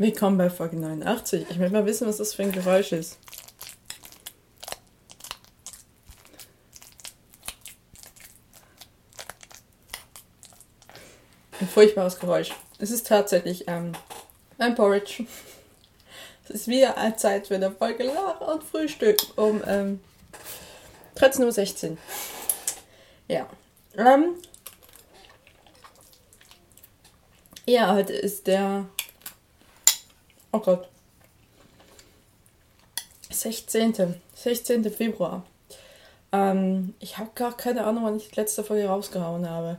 Willkommen 0.00 0.38
bei 0.38 0.48
Folge 0.48 0.76
89. 0.76 1.46
Ich 1.50 1.56
möchte 1.56 1.72
mal 1.72 1.84
wissen, 1.84 2.06
was 2.06 2.18
das 2.18 2.32
für 2.32 2.44
ein 2.44 2.52
Geräusch 2.52 2.92
ist. 2.92 3.18
Ein 11.60 11.66
furchtbares 11.66 12.20
Geräusch. 12.20 12.52
Es 12.78 12.92
ist 12.92 13.08
tatsächlich 13.08 13.64
ähm, 13.66 13.90
ein 14.58 14.76
Porridge. 14.76 15.24
Es 16.44 16.50
ist 16.50 16.68
wieder 16.68 16.94
Zeit 17.16 17.48
für 17.48 17.56
eine 17.56 17.72
Folge 17.72 18.04
Lachen 18.04 18.46
und 18.46 18.62
Frühstück 18.62 19.16
um 19.34 19.64
ähm, 19.66 19.98
13.16 21.16 21.90
Uhr. 21.90 21.96
Ja. 23.26 23.48
Ähm, 23.96 24.36
ja, 27.66 27.92
heute 27.96 28.12
ist 28.12 28.46
der 28.46 28.86
Oh 30.52 30.60
Gott. 30.60 30.88
16. 33.30 34.14
16. 34.34 34.90
Februar. 34.90 35.44
Ähm, 36.32 36.94
ich 37.00 37.18
habe 37.18 37.30
gar 37.34 37.56
keine 37.56 37.84
Ahnung, 37.84 38.04
wann 38.04 38.16
ich 38.16 38.30
die 38.30 38.36
letzte 38.36 38.64
Folge 38.64 38.88
rausgehauen 38.88 39.48
habe. 39.48 39.78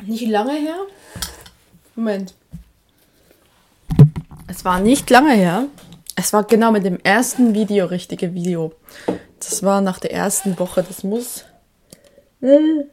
Nicht 0.00 0.26
lange 0.26 0.52
her? 0.52 0.78
Moment. 1.94 2.34
Es 4.46 4.64
war 4.64 4.80
nicht 4.80 5.10
lange 5.10 5.34
her. 5.34 5.66
Es 6.14 6.32
war 6.32 6.44
genau 6.44 6.72
mit 6.72 6.84
dem 6.84 6.98
ersten 7.00 7.54
Video, 7.54 7.86
richtige 7.86 8.34
Video. 8.34 8.72
Das 9.38 9.62
war 9.62 9.80
nach 9.80 9.98
der 9.98 10.12
ersten 10.12 10.58
Woche. 10.58 10.82
Das 10.82 11.04
muss. 11.04 11.44
Hm, 12.40 12.84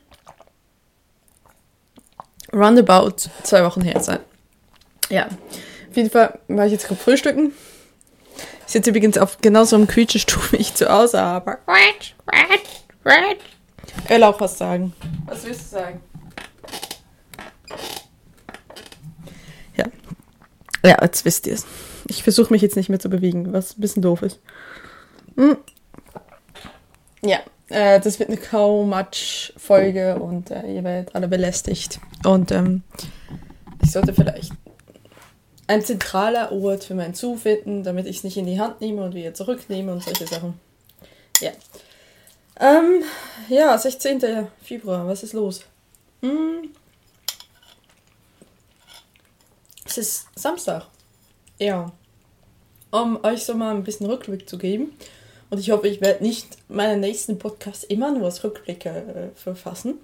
roundabout 2.53 3.15
zwei 3.43 3.63
Wochen 3.63 3.81
her 3.81 4.01
sein. 4.01 4.19
Ja, 5.09 5.27
auf 5.27 5.95
jeden 5.95 6.09
Fall 6.09 6.39
war 6.47 6.65
ich 6.65 6.71
jetzt 6.71 6.87
gerade 6.87 6.99
frühstücken. 6.99 7.53
Ich 8.65 8.73
sitze 8.73 8.89
übrigens 8.89 9.17
auf 9.17 9.37
genau 9.39 9.63
so 9.63 9.75
einem 9.75 9.87
Quietschestuhl, 9.87 10.43
wie 10.51 10.57
ich 10.57 10.73
zu 10.73 10.89
Hause 10.89 11.21
habe. 11.21 11.59
Er 14.07 14.15
will 14.17 14.23
auch 14.23 14.39
was 14.39 14.57
sagen. 14.57 14.93
Was 15.25 15.45
willst 15.45 15.71
du 15.71 15.77
sagen? 15.77 16.01
Ja. 19.77 19.85
Ja, 20.83 20.97
jetzt 21.01 21.25
wisst 21.25 21.47
ihr 21.47 21.53
es. 21.53 21.65
Ich 22.07 22.23
versuche 22.23 22.51
mich 22.51 22.61
jetzt 22.61 22.75
nicht 22.75 22.89
mehr 22.89 22.99
zu 22.99 23.09
bewegen, 23.09 23.53
was 23.53 23.77
ein 23.77 23.81
bisschen 23.81 24.01
doof 24.01 24.21
ist. 24.21 24.39
Hm. 25.37 25.57
Ja, 27.23 27.39
äh, 27.69 27.99
das 27.99 28.19
wird 28.19 28.29
eine 28.29 28.37
Kaumatsch-Folge 28.37 30.17
und 30.17 30.51
äh, 30.51 30.71
ihr 30.71 30.83
werdet 30.83 31.15
alle 31.15 31.27
belästigt. 31.27 31.99
Und 32.23 32.51
ähm, 32.51 32.83
ich 33.81 33.91
sollte 33.91 34.13
vielleicht 34.13 34.51
ein 35.67 35.83
zentraler 35.83 36.51
Ort 36.51 36.83
für 36.83 36.93
mein 36.93 37.13
Zufinden, 37.13 37.83
damit 37.83 38.05
ich 38.05 38.17
es 38.17 38.23
nicht 38.23 38.37
in 38.37 38.45
die 38.45 38.59
Hand 38.59 38.81
nehme 38.81 39.03
und 39.03 39.15
wieder 39.15 39.33
zurücknehme 39.33 39.91
und 39.91 40.03
solche 40.03 40.27
Sachen. 40.27 40.59
Ja. 41.41 41.51
Ähm, 42.59 43.03
ja, 43.49 43.77
16. 43.77 44.47
Februar, 44.61 45.07
was 45.07 45.23
ist 45.23 45.33
los? 45.33 45.63
Hm. 46.21 46.69
Es 49.85 49.97
ist 49.97 50.27
Samstag. 50.35 50.87
Ja. 51.59 51.91
Um 52.91 53.23
euch 53.23 53.43
so 53.43 53.55
mal 53.55 53.75
ein 53.75 53.83
bisschen 53.83 54.05
Rückblick 54.05 54.47
zu 54.47 54.57
geben. 54.57 54.93
Und 55.49 55.59
ich 55.59 55.71
hoffe, 55.71 55.87
ich 55.87 56.01
werde 56.01 56.23
nicht 56.23 56.57
meinen 56.69 57.01
nächsten 57.01 57.37
Podcast 57.37 57.85
immer 57.85 58.11
nur 58.11 58.25
als 58.25 58.43
Rückblicke 58.43 58.89
äh, 58.89 59.35
verfassen. 59.35 59.95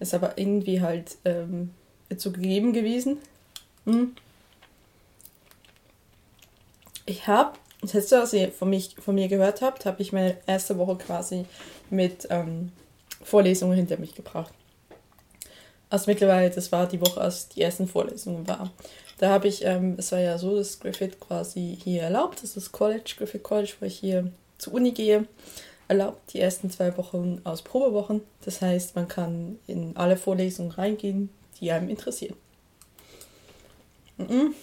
Ist 0.00 0.14
aber 0.14 0.36
irgendwie 0.36 0.80
halt 0.80 1.16
ähm, 1.24 1.70
so 2.16 2.32
gegeben 2.32 2.72
gewesen. 2.72 3.18
Hm. 3.84 4.14
Ich 7.06 7.26
habe, 7.26 7.52
das 7.80 7.94
letzte, 7.94 8.18
was 8.20 8.32
ihr 8.32 8.52
von, 8.52 8.70
mich, 8.70 8.94
von 8.98 9.14
mir 9.14 9.28
gehört 9.28 9.60
habt, 9.62 9.86
habe 9.86 10.02
ich 10.02 10.12
meine 10.12 10.36
erste 10.46 10.78
Woche 10.78 10.96
quasi 10.96 11.44
mit 11.90 12.28
ähm, 12.30 12.72
Vorlesungen 13.22 13.76
hinter 13.76 13.98
mich 13.98 14.14
gebracht. 14.14 14.52
Also 15.90 16.10
mittlerweile, 16.10 16.50
das 16.50 16.72
war 16.72 16.86
die 16.86 17.00
Woche, 17.00 17.20
als 17.20 17.48
die 17.48 17.60
ersten 17.60 17.86
Vorlesungen 17.86 18.48
waren. 18.48 18.70
Da 19.18 19.28
habe 19.28 19.46
ich, 19.46 19.64
ähm, 19.64 19.96
es 19.98 20.10
war 20.10 20.20
ja 20.20 20.38
so, 20.38 20.56
dass 20.56 20.80
Griffith 20.80 21.20
quasi 21.20 21.78
hier 21.82 22.02
erlaubt, 22.02 22.42
das 22.42 22.56
ist 22.56 22.72
College, 22.72 23.14
Griffith 23.18 23.42
College, 23.42 23.74
wo 23.78 23.86
ich 23.86 23.98
hier 23.98 24.32
zur 24.58 24.74
Uni 24.74 24.92
gehe, 24.92 25.26
erlaubt 25.88 26.32
die 26.32 26.40
ersten 26.40 26.70
zwei 26.70 26.96
Wochen 26.96 27.40
aus 27.44 27.62
Probewochen. 27.62 28.22
Das 28.44 28.62
heißt, 28.62 28.96
man 28.96 29.08
kann 29.08 29.58
in 29.66 29.96
alle 29.96 30.16
Vorlesungen 30.16 30.70
reingehen, 30.70 31.28
die 31.60 31.70
einem 31.70 31.88
interessieren. 31.88 32.36
Mhm. 34.16 34.54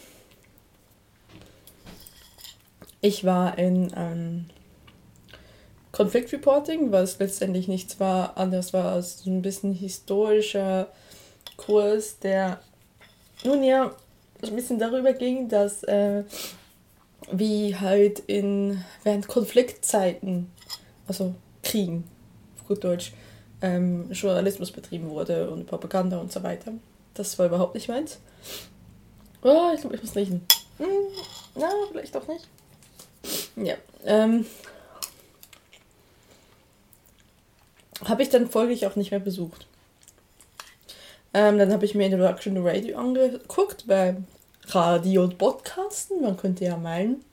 Ich 3.01 3.23
war 3.23 3.57
in 3.57 3.91
ähm, 3.95 4.45
Konfliktreporting, 5.91 6.91
was 6.91 7.19
letztendlich 7.19 7.67
nichts 7.67 7.99
war, 7.99 8.37
anders 8.37 8.73
war 8.73 8.93
als 8.93 9.25
ein 9.25 9.41
bisschen 9.41 9.73
historischer 9.73 10.87
Kurs, 11.57 12.19
der 12.19 12.59
nun 13.43 13.63
ja 13.63 13.95
ein 14.43 14.55
bisschen 14.55 14.79
darüber 14.79 15.13
ging, 15.13 15.49
dass 15.49 15.83
äh, 15.83 16.23
wie 17.31 17.75
halt 17.75 18.19
in 18.19 18.83
während 19.03 19.27
Konfliktzeiten, 19.27 20.51
also 21.07 21.35
Kriegen, 21.63 22.03
auf 22.57 22.67
gut 22.67 22.83
Deutsch, 22.83 23.13
ähm, 23.61 24.11
Journalismus 24.11 24.71
betrieben 24.71 25.09
wurde 25.09 25.49
und 25.49 25.67
Propaganda 25.67 26.19
und 26.19 26.31
so 26.31 26.43
weiter. 26.43 26.73
Das 27.13 27.37
war 27.39 27.47
überhaupt 27.47 27.75
nicht 27.75 27.89
meins. 27.89 28.19
Oh, 29.41 29.71
ich 29.73 29.81
glaube, 29.81 29.95
ich 29.95 30.01
muss 30.01 30.16
riechen. 30.16 30.45
Hm, 30.77 30.87
na, 31.55 31.69
vielleicht 31.91 32.16
doch 32.16 32.27
nicht. 32.27 32.47
Ja. 33.62 33.75
Ähm, 34.06 34.46
habe 38.06 38.24
ich 38.24 38.30
dann 38.30 38.50
folglich 38.50 38.88
auch 38.88 38.96
nicht 38.96 39.12
mehr 39.12 39.20
besucht. 39.20 39.68
Ähm, 41.34 41.58
dann 41.58 41.72
habe 41.72 41.86
ich 41.86 41.94
mir 41.94 42.06
Introduction 42.06 42.56
to 42.56 42.62
Radio 42.64 42.97
angeguckt 42.97 43.86
bei 43.86 44.16
Radio 44.68 45.24
und 45.24 45.38
Podcasten. 45.38 46.22
Man 46.22 46.38
könnte 46.38 46.66
ja 46.66 46.78
meinen, 46.78 47.24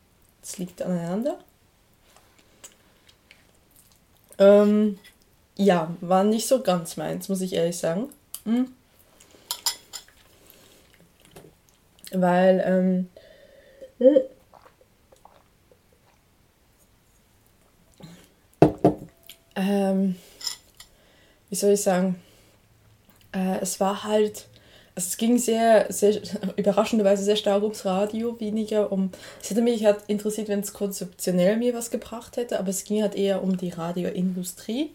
es 0.42 0.58
liegt 0.58 0.82
aneinander. 0.82 1.38
Ähm, 4.38 4.98
ja, 5.56 5.94
war 6.00 6.24
nicht 6.24 6.46
so 6.46 6.62
ganz 6.62 6.96
meins, 6.96 7.28
muss 7.28 7.40
ich 7.40 7.54
ehrlich 7.54 7.78
sagen. 7.78 8.08
Hm. 8.44 8.72
Weil, 12.12 12.62
ähm, 13.98 14.28
ähm, 19.56 20.16
wie 21.48 21.54
soll 21.56 21.72
ich 21.72 21.82
sagen, 21.82 22.20
äh, 23.32 23.58
es 23.60 23.80
war 23.80 24.04
halt, 24.04 24.46
es 24.94 25.16
ging 25.16 25.38
sehr, 25.38 25.86
sehr 25.92 26.20
überraschenderweise 26.56 27.24
sehr 27.24 27.36
stark 27.36 27.62
ums 27.62 27.84
Radio, 27.84 28.38
weniger 28.38 28.92
um, 28.92 29.10
es 29.42 29.50
hätte 29.50 29.62
mich 29.62 29.84
halt 29.84 29.98
interessiert, 30.06 30.48
wenn 30.48 30.60
es 30.60 30.72
konzeptionell 30.72 31.56
mir 31.56 31.74
was 31.74 31.90
gebracht 31.90 32.36
hätte, 32.36 32.58
aber 32.58 32.68
es 32.68 32.84
ging 32.84 33.02
halt 33.02 33.14
eher 33.14 33.42
um 33.42 33.56
die 33.56 33.70
Radioindustrie. 33.70 34.90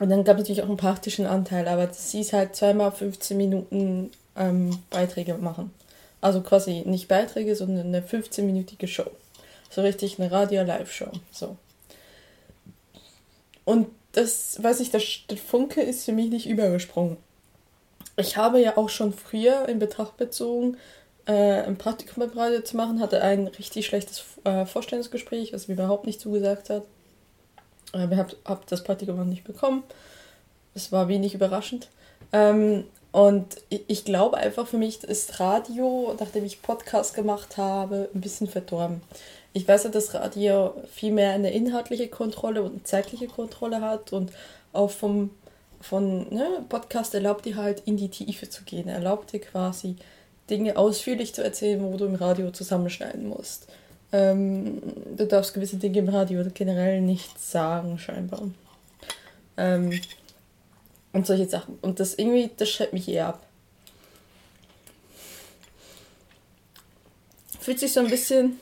Und 0.00 0.10
dann 0.10 0.22
gab 0.22 0.36
es 0.36 0.42
natürlich 0.42 0.62
auch 0.62 0.68
einen 0.68 0.76
praktischen 0.76 1.26
Anteil, 1.26 1.66
aber 1.66 1.88
das 1.88 2.12
hieß 2.12 2.32
halt 2.32 2.54
zweimal 2.54 2.92
15 2.92 3.36
Minuten 3.36 4.12
ähm, 4.36 4.78
Beiträge 4.90 5.34
machen. 5.34 5.72
Also 6.20 6.40
quasi 6.40 6.82
nicht 6.86 7.08
Beiträge, 7.08 7.56
sondern 7.56 7.88
eine 7.88 8.00
15-minütige 8.00 8.86
Show. 8.86 9.10
So 9.70 9.82
richtig 9.82 10.20
eine 10.20 10.30
Radio-Live-Show. 10.30 11.10
So. 11.32 11.56
Und 13.68 13.88
das, 14.12 14.62
weiß 14.62 14.80
ich, 14.80 14.92
der, 14.92 15.02
der 15.28 15.36
Funke 15.36 15.82
ist 15.82 16.06
für 16.06 16.12
mich 16.12 16.30
nicht 16.30 16.48
übergesprungen. 16.48 17.18
Ich 18.16 18.38
habe 18.38 18.62
ja 18.62 18.78
auch 18.78 18.88
schon 18.88 19.12
früher 19.12 19.68
in 19.68 19.78
Betracht 19.78 20.16
bezogen, 20.16 20.78
äh, 21.26 21.32
ein 21.64 21.76
Praktikum 21.76 22.26
beim 22.26 22.38
Radio 22.38 22.62
zu 22.62 22.78
machen, 22.78 22.98
hatte 22.98 23.20
ein 23.20 23.46
richtig 23.46 23.84
schlechtes 23.84 24.24
äh, 24.44 24.64
Vorstellungsgespräch, 24.64 25.52
was 25.52 25.68
mir 25.68 25.74
überhaupt 25.74 26.06
nicht 26.06 26.18
zugesagt 26.18 26.70
hat. 26.70 26.84
Äh, 27.92 28.06
ich 28.10 28.16
habe 28.16 28.36
hab 28.46 28.66
das 28.68 28.84
Praktikum 28.84 29.18
noch 29.18 29.26
nicht 29.26 29.44
bekommen. 29.44 29.82
Es 30.74 30.90
war 30.90 31.08
wenig 31.08 31.34
überraschend. 31.34 31.88
Ähm, 32.32 32.84
und 33.12 33.56
ich, 33.70 34.04
glaube 34.04 34.36
einfach 34.36 34.66
für 34.66 34.76
mich 34.76 35.02
ist 35.02 35.40
Radio, 35.40 36.14
nachdem 36.20 36.44
ich 36.44 36.62
Podcast 36.62 37.14
gemacht 37.14 37.56
habe, 37.56 38.08
ein 38.14 38.20
bisschen 38.20 38.48
verdorben. 38.48 39.00
Ich 39.54 39.66
weiß 39.66 39.84
ja, 39.84 39.90
dass 39.90 40.14
Radio 40.14 40.74
viel 40.92 41.12
mehr 41.12 41.32
eine 41.32 41.50
inhaltliche 41.52 42.08
Kontrolle 42.08 42.62
und 42.62 42.72
eine 42.72 42.82
zeitliche 42.84 43.26
Kontrolle 43.26 43.80
hat 43.80 44.12
und 44.12 44.32
auch 44.72 44.90
vom 44.90 45.30
von 45.80 46.32
ne, 46.34 46.64
Podcast 46.68 47.14
erlaubt 47.14 47.44
dir 47.44 47.56
halt 47.56 47.82
in 47.86 47.96
die 47.96 48.08
Tiefe 48.08 48.48
zu 48.48 48.64
gehen. 48.64 48.88
Erlaubt 48.88 49.32
dir 49.32 49.40
quasi 49.40 49.96
Dinge 50.50 50.76
ausführlich 50.76 51.34
zu 51.34 51.44
erzählen, 51.44 51.82
wo 51.82 51.96
du 51.96 52.06
im 52.06 52.14
Radio 52.14 52.50
zusammenschneiden 52.50 53.28
musst. 53.28 53.68
Ähm, 54.10 54.80
du 55.16 55.26
darfst 55.26 55.54
gewisse 55.54 55.76
Dinge 55.76 55.98
im 55.98 56.08
Radio 56.08 56.42
generell 56.52 57.00
nicht 57.00 57.38
sagen, 57.40 57.98
scheinbar. 57.98 58.42
Ähm, 59.56 60.00
und 61.12 61.26
solche 61.26 61.48
Sachen. 61.48 61.78
Und 61.80 62.00
das 62.00 62.14
irgendwie, 62.14 62.50
das 62.56 62.68
schreibt 62.68 62.92
mich 62.92 63.08
eher 63.08 63.28
ab. 63.28 63.48
fühlt 67.68 67.80
sich 67.80 67.92
so 67.92 68.00
ein 68.00 68.08
bisschen. 68.08 68.58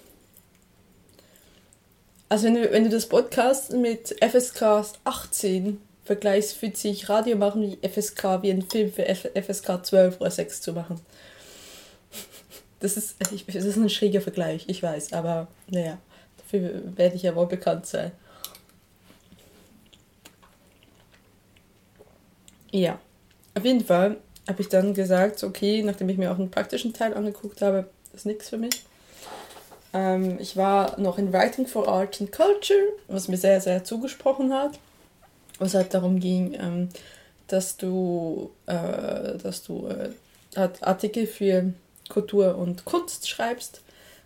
Also 2.29 2.47
wenn 2.47 2.55
du, 2.57 2.73
wenn 2.73 2.83
du 2.83 2.91
das 2.91 3.09
Podcast 3.09 3.71
mit 3.71 4.17
FSK 4.21 4.85
18 5.05 5.81
vergleichst, 6.05 6.55
fühlt 6.55 6.77
sich 6.77 7.09
Radio 7.09 7.37
machen 7.37 7.63
wie 7.63 7.89
FSK, 7.89 8.43
wie 8.43 8.51
ein 8.51 8.63
Film 8.63 8.93
für 8.93 9.05
FSK 9.05 9.87
12 9.87 10.21
oder 10.21 10.33
6 10.33 10.61
zu 10.61 10.73
machen. 10.73 11.01
Das 12.81 12.97
ist, 12.97 13.15
ich, 13.33 13.47
das 13.47 13.65
ist 13.65 13.77
ein 13.77 13.89
schräger 13.89 14.21
Vergleich, 14.21 14.65
ich 14.67 14.83
weiß, 14.83 15.13
aber 15.13 15.47
naja, 15.69 15.99
dafür 16.39 16.83
werde 16.97 17.15
ich 17.15 17.23
ja 17.23 17.37
wohl 17.37 17.47
bekannt 17.47 17.87
sein. 17.87 18.11
Ja, 22.71 22.99
auf 23.55 23.65
jeden 23.65 23.85
Fall 23.85 24.17
habe 24.49 24.63
ich 24.63 24.69
dann 24.69 24.95
gesagt, 24.95 25.43
okay, 25.43 25.83
nachdem 25.83 26.09
ich 26.09 26.19
mir 26.19 26.33
auch 26.33 26.39
einen 26.39 26.51
praktischen 26.51 26.93
Teil 26.93 27.15
angeguckt 27.15 27.63
habe, 27.63 27.89
ist 28.15 28.27
nichts 28.27 28.49
für 28.49 28.59
mich. 28.59 28.85
Ähm, 29.93 30.39
ich 30.41 30.57
war 30.57 30.99
noch 31.01 31.19
in 31.19 31.33
Writing 31.33 31.67
for 31.67 31.89
Art 31.89 32.21
and 32.21 32.33
Culture, 32.33 32.93
was 33.09 33.29
mir 33.29 33.37
sehr, 33.37 33.61
sehr 33.61 33.85
zugesprochen 33.85 34.53
hat. 34.53 34.79
Was 35.59 35.75
halt 35.75 35.95
darum 35.95 36.21
ging, 36.21 36.55
ähm, 36.55 36.89
dass 37.49 37.77
du, 37.77 38.51
äh, 38.67 39.39
dass 39.39 39.62
du 39.62 39.89
äh, 39.89 40.11
Artikel 40.81 41.27
für 41.27 41.73
Kultur 42.09 42.57
und 42.57 42.85
Kunst 42.85 43.29
schreibst. 43.29 43.81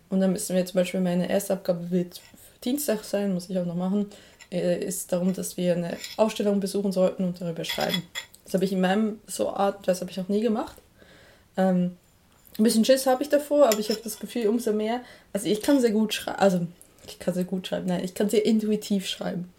Und 0.09 0.19
dann 0.19 0.33
müssen 0.33 0.55
wir 0.55 0.65
zum 0.65 0.75
Beispiel, 0.75 0.99
meine 0.99 1.29
erste 1.29 1.53
Abgabe 1.53 1.89
wird 1.89 2.21
Dienstag 2.63 3.03
sein, 3.03 3.33
muss 3.33 3.49
ich 3.49 3.57
auch 3.57 3.65
noch 3.65 3.75
machen, 3.75 4.09
äh, 4.51 4.83
ist 4.83 5.11
darum, 5.13 5.33
dass 5.33 5.55
wir 5.55 5.73
eine 5.73 5.97
Ausstellung 6.17 6.59
besuchen 6.59 6.91
sollten 6.91 7.23
und 7.23 7.39
darüber 7.39 7.63
schreiben. 7.63 8.03
Das 8.45 8.53
habe 8.53 8.65
ich 8.65 8.73
in 8.73 8.81
meinem 8.81 9.19
so 9.27 9.49
Art, 9.49 9.87
das 9.87 10.01
habe 10.01 10.11
ich 10.11 10.17
noch 10.17 10.29
nie 10.29 10.41
gemacht. 10.41 10.75
Ähm, 11.57 11.97
ein 12.57 12.63
bisschen 12.63 12.85
Schiss 12.85 13.07
habe 13.07 13.23
ich 13.23 13.29
davor, 13.29 13.67
aber 13.67 13.79
ich 13.79 13.89
habe 13.89 14.01
das 14.03 14.19
Gefühl, 14.19 14.47
umso 14.47 14.73
mehr. 14.73 15.01
Also 15.33 15.47
ich 15.47 15.61
kann 15.61 15.79
sehr 15.79 15.91
gut 15.91 16.13
schreiben, 16.13 16.39
also 16.39 16.67
ich 17.07 17.19
kann 17.19 17.33
sehr 17.33 17.45
gut 17.45 17.67
schreiben, 17.67 17.87
nein, 17.87 18.03
ich 18.03 18.13
kann 18.13 18.29
sehr 18.29 18.45
intuitiv 18.45 19.07
schreiben. 19.07 19.51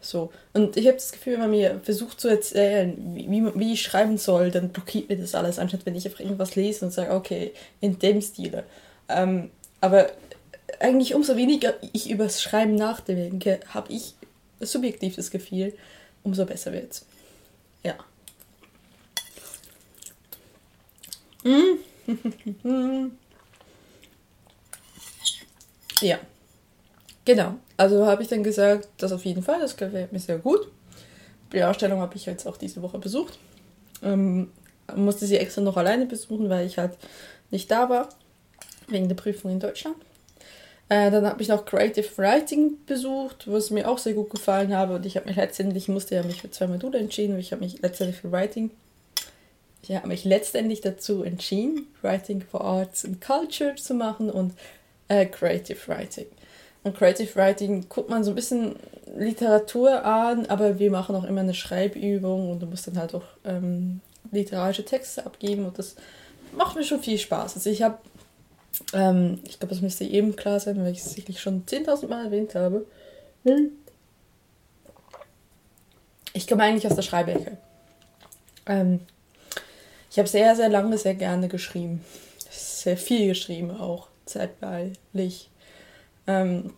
So. 0.00 0.32
Und 0.52 0.76
ich 0.76 0.86
habe 0.86 0.96
das 0.96 1.10
Gefühl, 1.10 1.34
wenn 1.34 1.40
man 1.40 1.50
mir 1.50 1.80
versucht 1.82 2.20
zu 2.20 2.28
erzählen, 2.28 2.96
wie, 3.14 3.44
wie, 3.54 3.72
ich 3.72 3.82
schreiben 3.82 4.16
soll, 4.16 4.50
dann 4.50 4.68
blockiert 4.68 5.08
mir 5.08 5.16
das 5.16 5.34
alles, 5.34 5.58
anstatt 5.58 5.84
wenn 5.84 5.96
ich 5.96 6.06
einfach 6.06 6.20
irgendwas 6.20 6.54
lese 6.54 6.84
und 6.84 6.92
sage, 6.92 7.12
okay, 7.12 7.52
in 7.80 7.98
dem 7.98 8.20
Stile. 8.22 8.64
Ähm, 9.08 9.50
aber 9.80 10.10
eigentlich 10.80 11.14
umso 11.14 11.36
weniger 11.36 11.74
ich 11.92 12.10
über 12.10 12.24
das 12.24 12.42
Schreiben 12.42 12.76
nachdenke, 12.76 13.60
habe 13.68 13.92
ich 13.92 14.14
subjektiv 14.60 15.16
das 15.16 15.30
Gefühl, 15.30 15.72
umso 16.22 16.44
besser 16.46 16.72
wird 16.72 16.92
es. 16.92 17.06
Ja. 17.82 17.94
Mm. 17.94 17.98
ja. 26.00 26.18
Genau. 27.24 27.54
Also 27.76 28.06
habe 28.06 28.22
ich 28.22 28.28
dann 28.28 28.42
gesagt, 28.42 28.88
das 28.96 29.12
auf 29.12 29.24
jeden 29.24 29.42
Fall, 29.42 29.60
das 29.60 29.76
gefällt 29.76 30.12
mir 30.12 30.18
sehr 30.18 30.38
gut. 30.38 30.70
Die 31.52 31.62
Ausstellung 31.62 32.00
habe 32.00 32.16
ich 32.16 32.26
jetzt 32.26 32.46
auch 32.46 32.56
diese 32.56 32.82
Woche 32.82 32.98
besucht. 32.98 33.38
Ähm, 34.02 34.50
musste 34.96 35.26
sie 35.26 35.36
extra 35.36 35.60
noch 35.60 35.76
alleine 35.76 36.06
besuchen, 36.06 36.48
weil 36.48 36.66
ich 36.66 36.78
halt 36.78 36.96
nicht 37.50 37.70
da 37.70 37.88
war, 37.88 38.08
wegen 38.88 39.08
der 39.08 39.16
Prüfung 39.16 39.50
in 39.50 39.60
Deutschland. 39.60 39.96
Äh, 40.88 41.10
dann 41.10 41.26
habe 41.26 41.42
ich 41.42 41.48
noch 41.48 41.66
Creative 41.66 42.06
Writing 42.16 42.78
besucht, 42.86 43.44
was 43.46 43.70
mir 43.70 43.88
auch 43.88 43.98
sehr 43.98 44.14
gut 44.14 44.30
gefallen 44.30 44.74
habe. 44.74 44.94
Und 44.94 45.04
ich 45.04 45.16
habe 45.16 45.26
mich 45.26 45.36
letztendlich, 45.36 45.84
ich 45.84 45.88
musste 45.88 46.14
ja 46.14 46.22
mich 46.22 46.40
für 46.40 46.50
zwei 46.50 46.66
Module 46.66 46.98
entschieden, 46.98 47.38
ich 47.38 47.52
habe 47.52 47.62
mich 47.62 47.82
letztendlich 47.82 48.20
für 48.20 48.32
Writing 48.32 48.70
ich 49.82 49.94
habe 49.94 50.08
mich 50.08 50.24
letztendlich 50.24 50.80
dazu 50.80 51.22
entschieden, 51.22 51.86
Writing 52.02 52.42
for 52.42 52.62
Arts 52.62 53.04
and 53.04 53.20
Culture 53.20 53.74
zu 53.76 53.94
machen 53.94 54.30
und 54.30 54.52
äh, 55.08 55.26
Creative 55.26 55.78
Writing. 55.86 56.26
Und 56.82 56.96
Creative 56.96 57.34
Writing 57.36 57.88
guckt 57.88 58.08
man 58.08 58.24
so 58.24 58.30
ein 58.30 58.34
bisschen 58.34 58.76
Literatur 59.16 60.04
an, 60.04 60.46
aber 60.46 60.78
wir 60.78 60.90
machen 60.90 61.16
auch 61.16 61.24
immer 61.24 61.40
eine 61.40 61.54
Schreibübung 61.54 62.50
und 62.50 62.60
du 62.60 62.66
musst 62.66 62.86
dann 62.86 62.98
halt 62.98 63.14
auch 63.14 63.24
ähm, 63.44 64.00
literarische 64.30 64.84
Texte 64.84 65.24
abgeben 65.24 65.66
und 65.66 65.78
das 65.78 65.96
macht 66.56 66.76
mir 66.76 66.84
schon 66.84 67.00
viel 67.00 67.18
Spaß. 67.18 67.56
Also 67.56 67.70
ich 67.70 67.82
habe, 67.82 67.98
ähm, 68.92 69.40
ich 69.46 69.58
glaube, 69.58 69.74
das 69.74 69.82
müsste 69.82 70.04
eben 70.04 70.36
klar 70.36 70.60
sein, 70.60 70.80
weil 70.82 70.92
ich 70.92 70.98
es 70.98 71.12
sicherlich 71.12 71.40
schon 71.40 71.64
10.000 71.66 72.08
Mal 72.08 72.26
erwähnt 72.26 72.54
habe. 72.54 72.86
Ich 76.32 76.46
komme 76.46 76.62
eigentlich 76.62 76.86
aus 76.86 76.96
der 76.96 77.02
Schreibecke. 77.02 77.56
Ähm, 78.66 79.00
ich 80.10 80.18
habe 80.18 80.28
sehr, 80.28 80.56
sehr 80.56 80.68
lange, 80.68 80.98
sehr 80.98 81.14
gerne 81.14 81.48
geschrieben. 81.48 82.04
Sehr 82.50 82.96
viel 82.96 83.28
geschrieben 83.28 83.70
auch, 83.70 84.08
zeitweilig. 84.24 85.50
Ähm, 86.26 86.72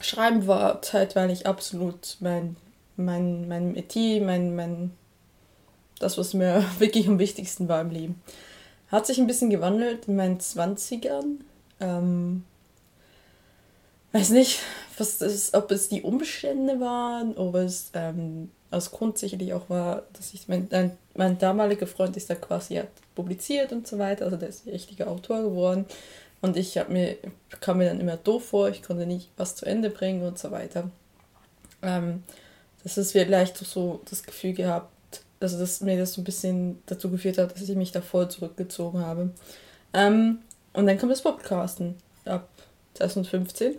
Schreiben 0.00 0.46
war 0.46 0.82
zeitweilig 0.82 1.46
absolut 1.46 2.16
mein, 2.20 2.56
mein, 2.96 3.48
mein 3.48 3.72
Metier, 3.72 4.20
mein, 4.22 4.54
mein, 4.54 4.90
das, 5.98 6.18
was 6.18 6.34
mir 6.34 6.64
wirklich 6.78 7.08
am 7.08 7.18
wichtigsten 7.18 7.68
war 7.68 7.80
im 7.80 7.90
Leben. 7.90 8.22
Hat 8.88 9.06
sich 9.06 9.18
ein 9.18 9.26
bisschen 9.26 9.50
gewandelt 9.50 10.08
in 10.08 10.16
meinen 10.16 10.38
20ern. 10.38 11.40
Ähm, 11.80 12.44
weiß 14.12 14.30
nicht, 14.30 14.60
was 14.98 15.18
das, 15.18 15.54
ob 15.54 15.70
es 15.70 15.88
die 15.88 16.02
Umstände 16.02 16.80
waren, 16.80 17.36
ob 17.36 17.54
es 17.56 17.90
ähm, 17.94 18.50
aus 18.74 18.90
Grund 18.90 19.18
sicherlich 19.18 19.54
auch 19.54 19.70
war, 19.70 20.02
dass 20.12 20.34
ich 20.34 20.48
mein, 20.48 20.68
mein, 21.14 21.38
damaliger 21.38 21.86
Freund 21.86 22.16
ist 22.16 22.30
da 22.30 22.34
quasi 22.34 22.76
hat 22.76 22.88
publiziert 23.14 23.72
und 23.72 23.86
so 23.86 23.98
weiter, 23.98 24.24
also 24.24 24.36
der 24.36 24.48
ist 24.48 24.66
ein 24.66 24.72
richtiger 24.72 25.08
Autor 25.08 25.42
geworden. 25.42 25.86
Und 26.40 26.56
ich 26.56 26.76
habe 26.76 26.92
mir, 26.92 27.16
kam 27.60 27.78
mir 27.78 27.86
dann 27.86 28.00
immer 28.00 28.16
doof 28.16 28.46
vor, 28.46 28.68
ich 28.68 28.82
konnte 28.82 29.06
nicht 29.06 29.30
was 29.36 29.56
zu 29.56 29.64
Ende 29.64 29.88
bringen 29.88 30.22
und 30.22 30.38
so 30.38 30.50
weiter. 30.50 30.90
Ähm, 31.82 32.22
das 32.82 32.98
ist 32.98 33.12
vielleicht 33.12 33.56
so 33.56 34.00
das 34.10 34.22
Gefühl 34.22 34.52
gehabt, 34.52 35.22
also 35.40 35.58
dass 35.58 35.80
mir 35.80 35.96
das 35.96 36.14
so 36.14 36.20
ein 36.20 36.24
bisschen 36.24 36.82
dazu 36.86 37.10
geführt 37.10 37.38
hat, 37.38 37.54
dass 37.54 37.68
ich 37.68 37.76
mich 37.76 37.92
da 37.92 38.02
voll 38.02 38.28
zurückgezogen 38.28 39.00
habe. 39.00 39.30
Ähm, 39.94 40.40
und 40.74 40.86
dann 40.86 40.98
kam 40.98 41.08
das 41.08 41.22
Podcasten 41.22 41.94
ab 42.26 42.48
2015. 42.94 43.76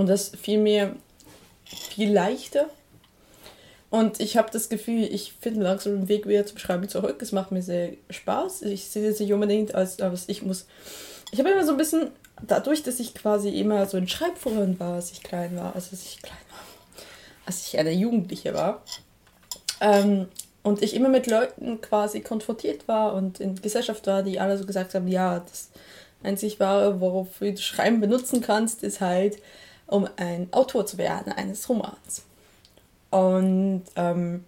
Und 0.00 0.08
das 0.08 0.30
fiel 0.30 0.58
mir 0.58 0.96
viel 1.64 2.12
leichter. 2.12 2.70
Und 3.90 4.20
ich 4.20 4.36
habe 4.36 4.50
das 4.52 4.68
Gefühl, 4.68 5.02
ich 5.02 5.34
finde 5.40 5.62
langsam 5.62 5.92
den 5.92 6.08
Weg 6.08 6.26
wieder 6.26 6.46
zum 6.46 6.58
Schreiben 6.58 6.88
zurück. 6.88 7.20
Es 7.20 7.32
macht 7.32 7.50
mir 7.50 7.62
sehr 7.62 7.92
Spaß. 8.08 8.62
Ich 8.62 8.86
sehe 8.86 9.08
es 9.08 9.20
nicht 9.20 9.32
unbedingt 9.32 9.74
als, 9.74 10.00
aber 10.00 10.16
ich 10.26 10.42
muss. 10.42 10.66
Ich 11.32 11.38
habe 11.38 11.50
immer 11.50 11.64
so 11.64 11.72
ein 11.72 11.76
bisschen, 11.76 12.10
dadurch, 12.46 12.82
dass 12.82 13.00
ich 13.00 13.14
quasi 13.14 13.50
immer 13.50 13.86
so 13.86 13.96
ein 13.96 14.08
Schreibforen 14.08 14.78
war, 14.80 14.94
als 14.94 15.12
ich 15.12 15.22
klein 15.22 15.56
war, 15.56 15.74
also 15.74 15.90
als 15.90 16.04
ich 16.04 16.22
klein 16.22 16.38
war, 16.50 17.04
als 17.46 17.66
ich 17.66 17.78
eine 17.78 17.92
Jugendliche 17.92 18.54
war, 18.54 18.82
ähm, 19.80 20.28
und 20.62 20.82
ich 20.82 20.94
immer 20.94 21.08
mit 21.08 21.26
Leuten 21.26 21.80
quasi 21.80 22.20
konfrontiert 22.20 22.86
war 22.86 23.14
und 23.14 23.40
in 23.40 23.60
Gesellschaft 23.60 24.06
war, 24.06 24.22
die 24.22 24.40
alle 24.40 24.58
so 24.58 24.66
gesagt 24.66 24.94
haben, 24.94 25.08
ja, 25.08 25.40
das 25.40 25.70
einzig 26.22 26.60
wahre, 26.60 27.00
worauf 27.00 27.28
du 27.38 27.56
Schreiben 27.56 28.00
benutzen 28.00 28.40
kannst, 28.40 28.82
ist 28.82 29.00
halt 29.00 29.38
um 29.90 30.08
ein 30.16 30.48
Autor 30.52 30.86
zu 30.86 30.98
werden 30.98 31.32
eines 31.32 31.68
Romans. 31.68 32.22
Und 33.10 33.82
ähm, 33.96 34.44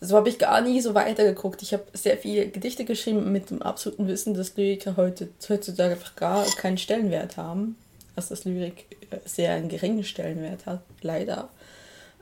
so 0.00 0.16
habe 0.16 0.28
ich 0.28 0.38
gar 0.38 0.60
nie 0.60 0.80
so 0.80 0.94
weitergeguckt. 0.94 1.62
Ich 1.62 1.72
habe 1.72 1.84
sehr 1.92 2.18
viele 2.18 2.48
Gedichte 2.48 2.84
geschrieben 2.84 3.30
mit 3.30 3.50
dem 3.50 3.62
absoluten 3.62 4.08
Wissen, 4.08 4.34
dass 4.34 4.56
Lyriker 4.56 4.96
heute, 4.96 5.28
heutzutage 5.48 5.92
einfach 5.92 6.16
gar 6.16 6.44
keinen 6.56 6.78
Stellenwert 6.78 7.36
haben. 7.36 7.76
Dass 8.16 8.28
das 8.28 8.44
Lyrik 8.44 8.84
äh, 9.10 9.18
sehr 9.24 9.52
einen 9.52 9.68
geringen 9.68 10.04
Stellenwert 10.04 10.66
hat, 10.66 10.82
leider. 11.00 11.48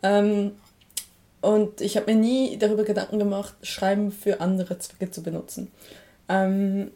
Ähm, 0.03 0.53
und 1.41 1.81
ich 1.81 1.97
habe 1.97 2.13
mir 2.13 2.21
nie 2.21 2.59
darüber 2.59 2.85
Gedanken 2.85 3.19
gemacht, 3.19 3.55
Schreiben 3.63 4.13
für 4.13 4.41
andere 4.41 4.79
Zwecke 4.79 5.11
zu 5.11 5.23
benutzen. 5.23 5.73
Ähm, 6.29 6.91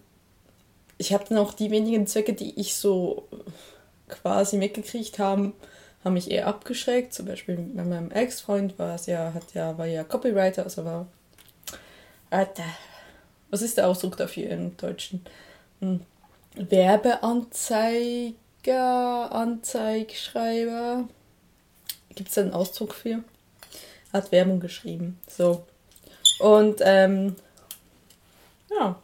ich 0.99 1.13
habe 1.15 1.25
dann 1.29 1.39
auch 1.39 1.55
die 1.55 1.71
wenigen 1.71 2.07
Zwecke, 2.07 2.35
die 2.35 2.61
ich 2.61 2.77
so 2.77 3.27
quasi 4.15 4.57
mitgekriegt 4.57 5.19
haben, 5.19 5.53
haben 6.05 6.15
mich 6.15 6.31
eher 6.31 6.47
abgeschreckt. 6.47 7.13
Zum 7.13 7.27
Beispiel 7.27 7.57
mit 7.57 7.75
meinem 7.87 8.11
Ex-Freund 8.11 8.79
war 8.79 8.95
es 8.95 9.07
ja, 9.07 9.35
hat 9.35 9.55
ja, 9.55 9.77
war 9.79 9.87
ja 9.87 10.05
Copywriter, 10.05 10.65
also 10.65 10.85
war. 10.85 11.07
Alter, 12.31 12.65
was 13.51 13.63
ist 13.63 13.77
der 13.79 13.89
Ausdruck 13.89 14.17
dafür 14.17 14.51
im 14.51 14.77
Deutschen? 14.77 15.25
Hm. 15.81 16.01
Werbeanzeiger, 16.57 18.35
Anzeigschreiber. 19.33 21.09
Gibt 22.15 22.29
es 22.29 22.35
da 22.37 22.43
einen 22.43 22.53
Ausdruck 22.53 22.95
für? 22.95 23.25
Hat 24.13 24.31
Werbung 24.31 24.61
geschrieben. 24.61 25.19
So. 25.29 25.65
Und 26.39 26.81
ähm, 26.83 27.37
ja, 28.71 28.97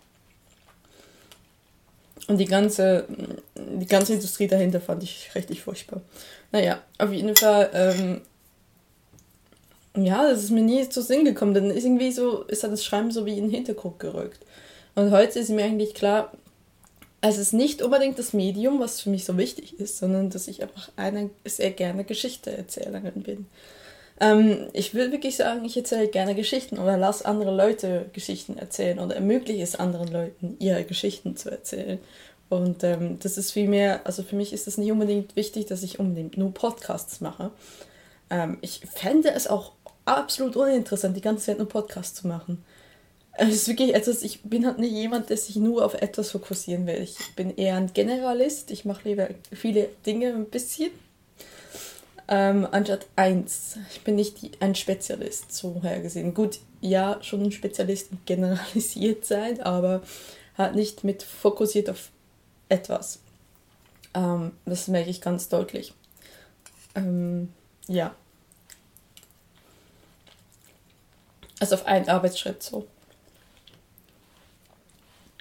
und 2.30 2.38
die 2.38 2.44
ganze, 2.44 3.06
die 3.56 3.86
ganze 3.86 4.12
Industrie 4.12 4.46
dahinter 4.46 4.80
fand 4.80 5.02
ich 5.02 5.34
richtig 5.34 5.62
furchtbar. 5.62 6.00
Naja, 6.52 6.80
auf 6.96 7.12
jeden 7.12 7.34
Fall, 7.34 7.70
ähm, 7.74 8.20
ja, 9.96 10.22
das 10.30 10.44
ist 10.44 10.50
mir 10.52 10.62
nie 10.62 10.88
zu 10.88 11.02
Sinn 11.02 11.24
gekommen. 11.24 11.72
Ist 11.72 11.84
irgendwie 11.84 12.12
so, 12.12 12.44
ist 12.44 12.62
halt 12.62 12.72
das 12.72 12.84
Schreiben 12.84 13.10
so 13.10 13.26
wie 13.26 13.36
in 13.36 13.46
den 13.46 13.50
Hintergrund 13.50 13.98
gerückt. 13.98 14.38
Und 14.94 15.10
heute 15.10 15.40
ist 15.40 15.50
mir 15.50 15.64
eigentlich 15.64 15.92
klar, 15.92 16.30
es 17.20 17.36
ist 17.36 17.52
nicht 17.52 17.82
unbedingt 17.82 18.16
das 18.16 18.32
Medium, 18.32 18.78
was 18.78 19.00
für 19.00 19.10
mich 19.10 19.24
so 19.24 19.36
wichtig 19.36 19.80
ist, 19.80 19.98
sondern 19.98 20.30
dass 20.30 20.46
ich 20.46 20.62
einfach 20.62 20.88
eine 20.94 21.30
sehr 21.44 21.72
gerne 21.72 22.04
Geschichte-Erzählerin 22.04 23.24
bin. 23.24 23.46
Ähm, 24.20 24.68
ich 24.74 24.94
will 24.94 25.12
wirklich 25.12 25.36
sagen, 25.36 25.64
ich 25.64 25.76
erzähle 25.76 26.08
gerne 26.08 26.34
Geschichten 26.34 26.78
oder 26.78 26.98
lasse 26.98 27.24
andere 27.24 27.54
Leute 27.54 28.06
Geschichten 28.12 28.58
erzählen 28.58 28.98
oder 28.98 29.16
ermögliche 29.16 29.62
es 29.62 29.76
anderen 29.76 30.08
Leuten, 30.08 30.56
ihre 30.58 30.84
Geschichten 30.84 31.36
zu 31.36 31.50
erzählen. 31.50 31.98
Und 32.50 32.84
ähm, 32.84 33.18
das 33.20 33.38
ist 33.38 33.52
vielmehr, 33.52 34.00
also 34.04 34.22
für 34.22 34.36
mich 34.36 34.52
ist 34.52 34.66
es 34.66 34.76
nicht 34.76 34.92
unbedingt 34.92 35.36
wichtig, 35.36 35.66
dass 35.66 35.82
ich 35.82 35.98
unbedingt 35.98 36.36
nur 36.36 36.52
Podcasts 36.52 37.20
mache. 37.20 37.50
Ähm, 38.28 38.58
ich 38.60 38.80
fände 38.92 39.30
es 39.30 39.46
auch 39.46 39.72
absolut 40.04 40.56
uninteressant, 40.56 41.16
die 41.16 41.20
ganze 41.20 41.46
Zeit 41.46 41.58
nur 41.58 41.68
Podcasts 41.68 42.20
zu 42.20 42.26
machen. 42.26 42.62
Es 43.38 43.54
ist 43.54 43.68
wirklich 43.68 43.94
etwas, 43.94 44.22
ich 44.22 44.42
bin 44.42 44.66
halt 44.66 44.78
nicht 44.78 44.92
jemand, 44.92 45.30
der 45.30 45.36
sich 45.36 45.56
nur 45.56 45.84
auf 45.84 45.94
etwas 45.94 46.32
fokussieren 46.32 46.86
will. 46.86 47.00
Ich 47.00 47.16
bin 47.36 47.56
eher 47.56 47.76
ein 47.76 47.92
Generalist. 47.92 48.70
Ich 48.70 48.84
mache 48.84 49.08
lieber 49.08 49.28
viele 49.52 49.88
Dinge 50.04 50.34
ein 50.34 50.46
bisschen. 50.46 50.90
Ähm, 52.30 52.66
anstatt 52.70 53.06
eins. 53.16 53.76
Ich 53.92 54.02
bin 54.02 54.14
nicht 54.14 54.40
die, 54.40 54.52
ein 54.60 54.74
Spezialist, 54.74 55.52
so 55.52 55.82
hergesehen. 55.82 56.32
Gut, 56.32 56.60
ja, 56.80 57.18
schon 57.22 57.42
ein 57.42 57.52
Spezialist 57.52 58.08
generalisiert 58.24 59.26
sein, 59.26 59.60
aber 59.60 60.02
halt 60.56 60.76
nicht 60.76 61.04
mit 61.04 61.22
fokussiert 61.22 61.90
auf 61.90 62.10
etwas. 62.68 63.18
Ähm, 64.14 64.52
das 64.64 64.88
merke 64.88 65.10
ich 65.10 65.20
ganz 65.20 65.48
deutlich. 65.48 65.92
Ähm, 66.94 67.52
ja. 67.88 68.14
Also 71.58 71.74
auf 71.74 71.86
einen 71.86 72.08
Arbeitsschritt 72.08 72.62
so. 72.62 72.86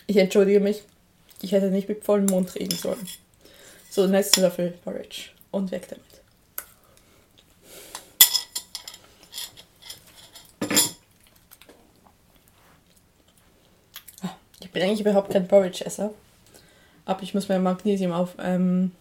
Ich 0.07 0.17
entschuldige 0.17 0.59
mich. 0.59 0.83
Ich 1.41 1.51
hätte 1.51 1.69
nicht 1.69 1.87
mit 1.87 2.03
vollem 2.03 2.25
Mund 2.25 2.55
reden 2.55 2.75
sollen. 2.75 3.07
So, 3.89 4.07
nächsten 4.07 4.41
Löffel 4.41 4.71
Porridge. 4.83 5.29
Und 5.51 5.71
weg 5.71 5.87
damit. 5.87 6.03
Ah, 14.21 14.35
ich 14.59 14.68
bin 14.79 14.87
eigentlich 14.87 15.01
überhaupt 15.01 15.31
kein 15.31 15.47
Porridge-Esser. 15.47 16.13
Aber 17.03 17.21
ich 17.21 17.33
muss 17.33 17.49
mein 17.49 17.61
Magnesium 17.61 18.13
auf 18.13 18.35
ähm, 18.39 18.91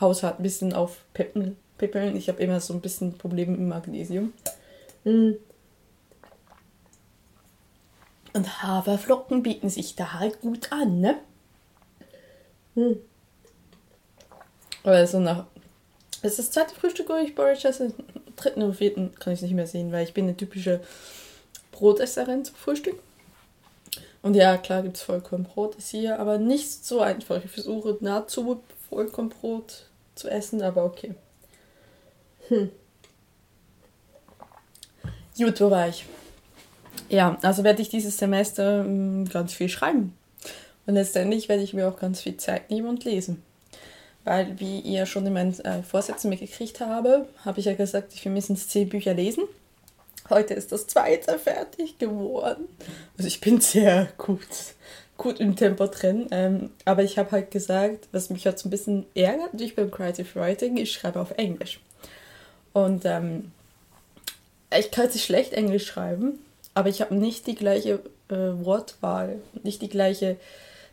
Haushalt 0.00 0.40
ein 0.40 0.42
bisschen 0.42 0.72
aufpippeln. 0.72 1.56
Ich 2.16 2.28
habe 2.28 2.42
immer 2.42 2.58
so 2.58 2.74
ein 2.74 2.80
bisschen 2.80 3.16
Probleme 3.16 3.52
mit 3.52 3.68
Magnesium. 3.68 4.32
Mm. 5.04 5.32
Und 8.32 8.62
Haferflocken 8.62 9.44
bieten 9.44 9.68
sich 9.68 9.94
da 9.94 10.14
halt 10.14 10.40
gut 10.40 10.72
an, 10.72 11.00
ne? 11.00 11.18
Hm. 12.74 12.98
Aber 14.82 15.06
so 15.06 15.20
nach. 15.20 15.46
Das 16.22 16.32
ist 16.32 16.38
das 16.38 16.50
zweite 16.50 16.74
Frühstück, 16.74 17.08
wo 17.08 17.14
ich 17.14 17.36
Porridge 17.36 17.68
esse. 17.68 17.94
Dritten 18.36 18.62
oder 18.62 18.74
vierten 18.74 19.14
kann 19.16 19.32
ich 19.32 19.42
nicht 19.42 19.54
mehr 19.54 19.66
sehen, 19.66 19.92
weil 19.92 20.04
ich 20.04 20.14
bin 20.14 20.24
eine 20.24 20.36
typische 20.36 20.80
Brotesserin 21.72 22.44
zum 22.44 22.56
Frühstück. 22.56 22.96
Und 24.22 24.34
ja, 24.34 24.58
klar 24.58 24.82
gibt 24.82 24.96
es 24.96 25.02
Vollkornbrot, 25.02 25.76
ist 25.76 25.90
hier 25.90 26.18
aber 26.18 26.38
nicht 26.38 26.84
so 26.84 27.00
einfach. 27.00 27.42
Ich 27.42 27.50
versuche 27.50 27.96
nahezu 28.00 28.62
Vollkornbrot 28.88 29.86
zu 30.14 30.28
essen, 30.28 30.60
aber 30.62 30.84
okay. 30.84 31.14
Hm. 32.48 32.70
Gut, 35.38 35.60
wo 35.60 35.70
war 35.70 35.88
ich? 35.88 36.04
Ja, 37.08 37.38
also 37.42 37.64
werde 37.64 37.80
ich 37.80 37.88
dieses 37.88 38.18
Semester 38.18 38.84
ähm, 38.84 39.26
ganz 39.28 39.54
viel 39.54 39.68
schreiben. 39.68 40.14
Und 40.86 40.94
letztendlich 40.94 41.48
werde 41.48 41.62
ich 41.62 41.72
mir 41.72 41.88
auch 41.88 41.98
ganz 41.98 42.20
viel 42.20 42.36
Zeit 42.36 42.70
nehmen 42.70 42.88
und 42.88 43.04
lesen. 43.04 43.42
Weil, 44.24 44.60
wie 44.60 44.80
ihr 44.80 45.06
schon 45.06 45.26
in 45.26 45.32
meinen 45.32 45.58
äh, 45.60 45.82
Vorsätzen 45.82 46.28
mitgekriegt 46.28 46.80
habe, 46.80 47.26
habe 47.44 47.60
ich 47.60 47.66
ja 47.66 47.74
gesagt, 47.74 48.12
ich 48.12 48.24
will 48.24 48.32
mindestens 48.32 48.68
zehn 48.68 48.88
Bücher 48.88 49.14
lesen. 49.14 49.44
Heute 50.30 50.54
ist 50.54 50.70
das 50.70 50.86
zweite 50.86 51.38
fertig 51.38 51.98
geworden. 51.98 52.68
Also 53.18 53.26
ich 53.26 53.40
bin 53.40 53.60
sehr 53.60 54.08
gut, 54.16 54.38
gut 55.16 55.40
im 55.40 55.56
Tempo 55.56 55.86
drin. 55.86 56.28
Ähm, 56.30 56.70
aber 56.84 57.02
ich 57.02 57.18
habe 57.18 57.32
halt 57.32 57.50
gesagt, 57.50 58.08
was 58.12 58.30
mich 58.30 58.44
so 58.44 58.68
ein 58.68 58.70
bisschen 58.70 59.06
ärgert, 59.14 59.52
natürlich 59.52 59.76
beim 59.76 59.90
Creative 59.90 60.28
Writing, 60.34 60.76
ich 60.76 60.92
schreibe 60.92 61.20
auf 61.20 61.32
Englisch. 61.32 61.80
Und 62.72 63.04
ähm, 63.04 63.50
ich 64.76 64.90
kann 64.90 65.04
jetzt 65.06 65.20
schlecht 65.20 65.52
Englisch 65.52 65.86
schreiben, 65.86 66.38
aber 66.74 66.88
ich 66.88 67.00
habe 67.00 67.14
nicht 67.14 67.46
die 67.46 67.56
gleiche 67.56 68.00
äh, 68.28 68.34
Wortwahl, 68.34 69.40
nicht 69.64 69.82
die 69.82 69.88
gleiche, 69.88 70.36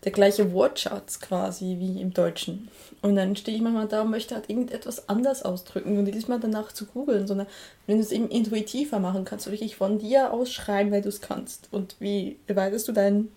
der 0.03 0.11
gleiche 0.11 0.53
Wortschatz 0.53 1.19
quasi 1.19 1.77
wie 1.79 2.01
im 2.01 2.13
Deutschen. 2.13 2.69
Und 3.01 3.15
dann 3.15 3.35
stehe 3.35 3.57
ich 3.57 3.63
manchmal 3.63 3.87
da 3.87 4.01
und 4.01 4.11
möchte 4.11 4.35
halt 4.35 4.49
irgendetwas 4.49 5.09
anders 5.09 5.43
ausdrücken 5.43 5.97
und 5.97 6.05
nicht 6.05 6.29
mal 6.29 6.39
danach 6.39 6.71
zu 6.71 6.85
googeln, 6.85 7.27
sondern 7.27 7.47
wenn 7.85 7.97
du 7.97 8.03
es 8.03 8.11
eben 8.11 8.29
intuitiver 8.29 8.99
machen 8.99 9.25
kannst, 9.25 9.47
du 9.47 9.51
wirklich 9.51 9.75
von 9.75 9.99
dir 9.99 10.33
aus 10.33 10.51
schreiben, 10.51 10.91
weil 10.91 11.01
du 11.01 11.09
es 11.09 11.21
kannst. 11.21 11.67
Und 11.71 11.95
wie 11.99 12.37
erweiterst 12.47 12.87
du 12.87 12.91
deinen, 12.91 13.31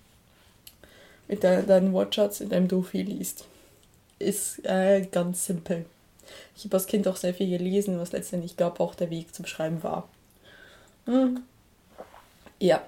mit 1.28 1.42
de, 1.42 1.64
deinen 1.64 1.92
Wortschatz, 1.92 2.40
indem 2.40 2.68
du 2.68 2.82
viel 2.82 3.06
liest? 3.06 3.44
Ist 4.18 4.64
äh, 4.64 5.06
ganz 5.10 5.46
simpel. 5.46 5.86
Ich 6.56 6.64
habe 6.64 6.76
als 6.76 6.86
Kind 6.86 7.08
auch 7.08 7.16
sehr 7.16 7.34
viel 7.34 7.48
gelesen, 7.48 7.98
was 7.98 8.12
letztendlich, 8.12 8.56
glaube 8.56 8.80
auch 8.80 8.94
der 8.94 9.10
Weg 9.10 9.34
zum 9.34 9.46
Schreiben 9.46 9.82
war. 9.82 10.08
Hm. 11.06 11.42
Ja. 12.58 12.82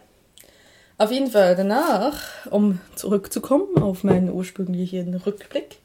Auf 1.03 1.11
jeden 1.11 1.33
Fall 1.33 1.57
danach, 1.57 2.15
um 2.49 2.81
zurückzukommen 2.95 3.83
auf 3.83 4.05
meinen 4.05 4.31
ursprünglichen 4.31 5.13
Rückblick, 5.17 5.79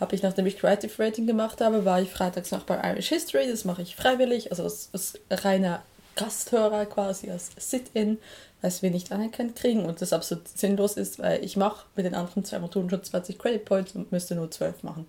habe 0.00 0.16
ich, 0.16 0.24
nachdem 0.24 0.46
ich 0.46 0.58
Creative 0.58 0.90
Rating 1.00 1.28
gemacht 1.28 1.60
habe, 1.60 1.84
war 1.84 2.02
ich 2.02 2.10
freitags 2.10 2.50
noch 2.50 2.64
bei 2.64 2.76
Irish 2.90 3.10
History. 3.10 3.46
Das 3.48 3.64
mache 3.64 3.82
ich 3.82 3.94
freiwillig, 3.94 4.50
also 4.50 4.64
als, 4.64 4.90
als 4.92 5.20
reiner 5.30 5.84
Gasthörer 6.16 6.86
quasi, 6.86 7.30
als 7.30 7.52
Sit-In, 7.56 8.18
was 8.60 8.82
wir 8.82 8.90
nicht 8.90 9.12
anerkannt 9.12 9.54
kriegen 9.54 9.86
und 9.86 10.02
das 10.02 10.12
absolut 10.12 10.48
sinnlos 10.48 10.96
ist, 10.96 11.20
weil 11.20 11.44
ich 11.44 11.56
mache 11.56 11.86
mit 11.94 12.06
den 12.06 12.16
anderen 12.16 12.44
zwei 12.44 12.58
Motoren 12.58 12.90
schon 12.90 13.04
20 13.04 13.38
Credit 13.38 13.64
Points 13.64 13.92
und 13.92 14.10
müsste 14.10 14.34
nur 14.34 14.50
12 14.50 14.82
machen. 14.82 15.06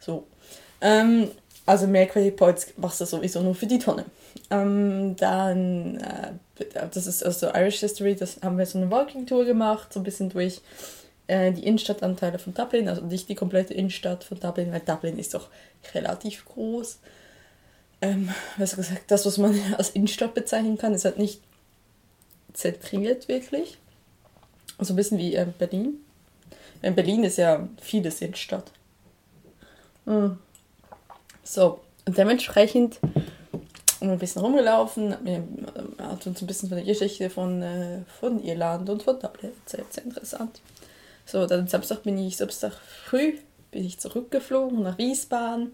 So. 0.00 0.26
Ähm, 0.80 1.30
also 1.68 1.86
Points 2.36 2.72
machst 2.78 3.00
du 3.00 3.04
sowieso 3.04 3.42
nur 3.42 3.54
für 3.54 3.66
die 3.66 3.78
Tonne. 3.78 4.06
Ähm, 4.50 5.16
dann, 5.16 5.96
äh, 5.96 6.32
das 6.90 7.06
ist 7.06 7.22
also 7.22 7.48
Irish 7.48 7.80
History, 7.80 8.16
das 8.16 8.40
haben 8.42 8.56
wir 8.56 8.64
so 8.64 8.78
eine 8.78 8.90
Walking 8.90 9.26
Tour 9.26 9.44
gemacht, 9.44 9.92
so 9.92 10.00
ein 10.00 10.02
bisschen 10.02 10.30
durch 10.30 10.62
äh, 11.26 11.52
die 11.52 11.64
Innenstadtanteile 11.66 12.38
von 12.38 12.54
Dublin, 12.54 12.88
also 12.88 13.02
nicht 13.02 13.28
die 13.28 13.34
komplette 13.34 13.74
Innenstadt 13.74 14.24
von 14.24 14.40
Dublin, 14.40 14.72
weil 14.72 14.80
Dublin 14.80 15.18
ist 15.18 15.34
doch 15.34 15.48
relativ 15.94 16.46
groß. 16.46 17.00
Ähm, 18.00 18.30
was 18.56 18.74
gesagt, 18.74 19.10
das, 19.10 19.26
was 19.26 19.36
man 19.36 19.54
als 19.76 19.90
Innenstadt 19.90 20.32
bezeichnen 20.32 20.78
kann, 20.78 20.94
ist 20.94 21.04
halt 21.04 21.18
nicht 21.18 21.42
zentriert 22.54 23.28
wirklich. 23.28 23.76
So 24.80 24.94
ein 24.94 24.96
bisschen 24.96 25.18
wie 25.18 25.34
äh, 25.34 25.46
Berlin. 25.58 25.98
In 26.80 26.94
Berlin 26.94 27.24
ist 27.24 27.36
ja 27.36 27.68
vieles 27.78 28.22
Innenstadt. 28.22 28.72
Hm. 30.06 30.38
So, 31.48 31.80
und 32.04 32.18
dementsprechend 32.18 32.98
ein 34.02 34.18
bisschen 34.18 34.42
rumgelaufen, 34.42 35.16
hat 35.98 36.26
uns 36.26 36.42
ein 36.42 36.46
bisschen 36.46 36.68
von 36.68 36.76
der 36.76 36.84
Geschichte 36.84 37.30
von, 37.30 37.62
äh, 37.62 38.00
von 38.20 38.44
Irland 38.44 38.90
und 38.90 39.02
von 39.02 39.18
Dublin 39.18 39.52
erzählt, 39.64 39.90
sehr 39.90 40.04
interessant. 40.04 40.60
So, 41.24 41.46
dann 41.46 41.66
Samstag 41.66 42.02
bin 42.02 42.18
ich, 42.18 42.36
Samstag 42.36 42.74
früh 43.06 43.38
bin 43.70 43.82
ich 43.82 43.98
zurückgeflogen 43.98 44.82
nach 44.82 44.98
Wiesbaden, 44.98 45.72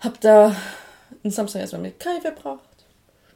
hab 0.00 0.18
da 0.22 0.56
den 1.22 1.30
Samstag 1.30 1.60
erstmal 1.60 1.82
mit 1.82 2.00
Kai 2.00 2.22
verbracht, 2.22 2.86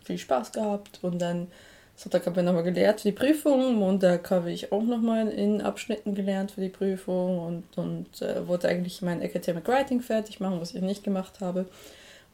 viel 0.04 0.16
Spaß 0.16 0.52
gehabt 0.52 1.00
und 1.02 1.18
dann 1.18 1.48
Sonntag 1.96 2.26
habe 2.26 2.40
ich 2.40 2.46
nochmal 2.46 2.62
gelehrt 2.62 3.00
für 3.00 3.08
die 3.08 3.16
Prüfung, 3.16 3.76
Montag 3.76 4.30
habe 4.30 4.52
ich 4.52 4.70
auch 4.70 4.82
nochmal 4.82 5.28
in 5.28 5.62
Abschnitten 5.62 6.14
gelernt 6.14 6.50
für 6.50 6.60
die 6.60 6.68
Prüfung 6.68 7.38
und, 7.38 7.78
und 7.78 8.20
äh, 8.20 8.46
wollte 8.46 8.68
eigentlich 8.68 9.00
mein 9.00 9.22
Academic 9.22 9.66
Writing 9.66 10.02
fertig 10.02 10.38
machen, 10.38 10.60
was 10.60 10.74
ich 10.74 10.82
nicht 10.82 11.04
gemacht 11.04 11.40
habe. 11.40 11.64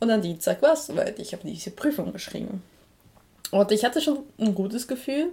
Und 0.00 0.11
am 0.11 0.21
Dienstag 0.21 0.61
war 0.62 0.73
es 0.73 0.87
soweit, 0.87 1.21
ich 1.21 1.33
habe 1.33 1.47
diese 1.47 1.71
Prüfung 1.71 2.12
geschrieben. 2.12 2.61
Und 3.52 3.71
ich 3.71 3.85
hatte 3.85 4.00
schon 4.00 4.19
ein 4.38 4.52
gutes 4.54 4.88
Gefühl 4.88 5.28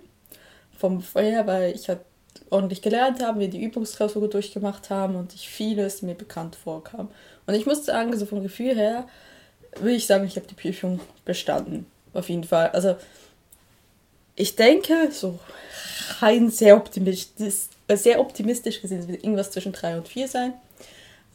vom 0.77 1.01
vorher, 1.01 1.47
weil 1.47 1.73
ich 1.73 1.89
halt 1.89 2.01
ordentlich 2.51 2.83
gelernt 2.83 3.23
habe, 3.23 3.39
wir 3.39 3.49
die 3.49 3.63
Übungsklausur 3.63 4.29
durchgemacht 4.29 4.91
haben 4.91 5.15
und 5.15 5.33
ich 5.33 5.49
vieles 5.49 6.03
mir 6.03 6.13
bekannt 6.13 6.55
vorkam. 6.55 7.09
Und 7.47 7.55
ich 7.55 7.65
muss 7.65 7.83
sagen, 7.83 8.15
so 8.15 8.27
vom 8.27 8.43
Gefühl 8.43 8.75
her 8.75 9.07
würde 9.77 9.95
ich 9.95 10.05
sagen, 10.05 10.25
ich 10.25 10.35
habe 10.35 10.45
die 10.45 10.53
Prüfung 10.53 10.99
bestanden. 11.25 11.87
Auf 12.13 12.29
jeden 12.29 12.43
Fall. 12.43 12.69
Also 12.69 12.95
ich 14.39 14.55
denke, 14.55 15.09
so 15.11 15.37
rein 16.21 16.49
sehr 16.49 16.77
optimistisch, 16.77 17.67
sehr 17.91 18.19
optimistisch 18.19 18.81
gesehen, 18.81 19.01
es 19.01 19.07
wird 19.07 19.23
irgendwas 19.23 19.51
zwischen 19.51 19.73
3 19.73 19.97
und 19.97 20.07
4 20.07 20.27
sein. 20.29 20.53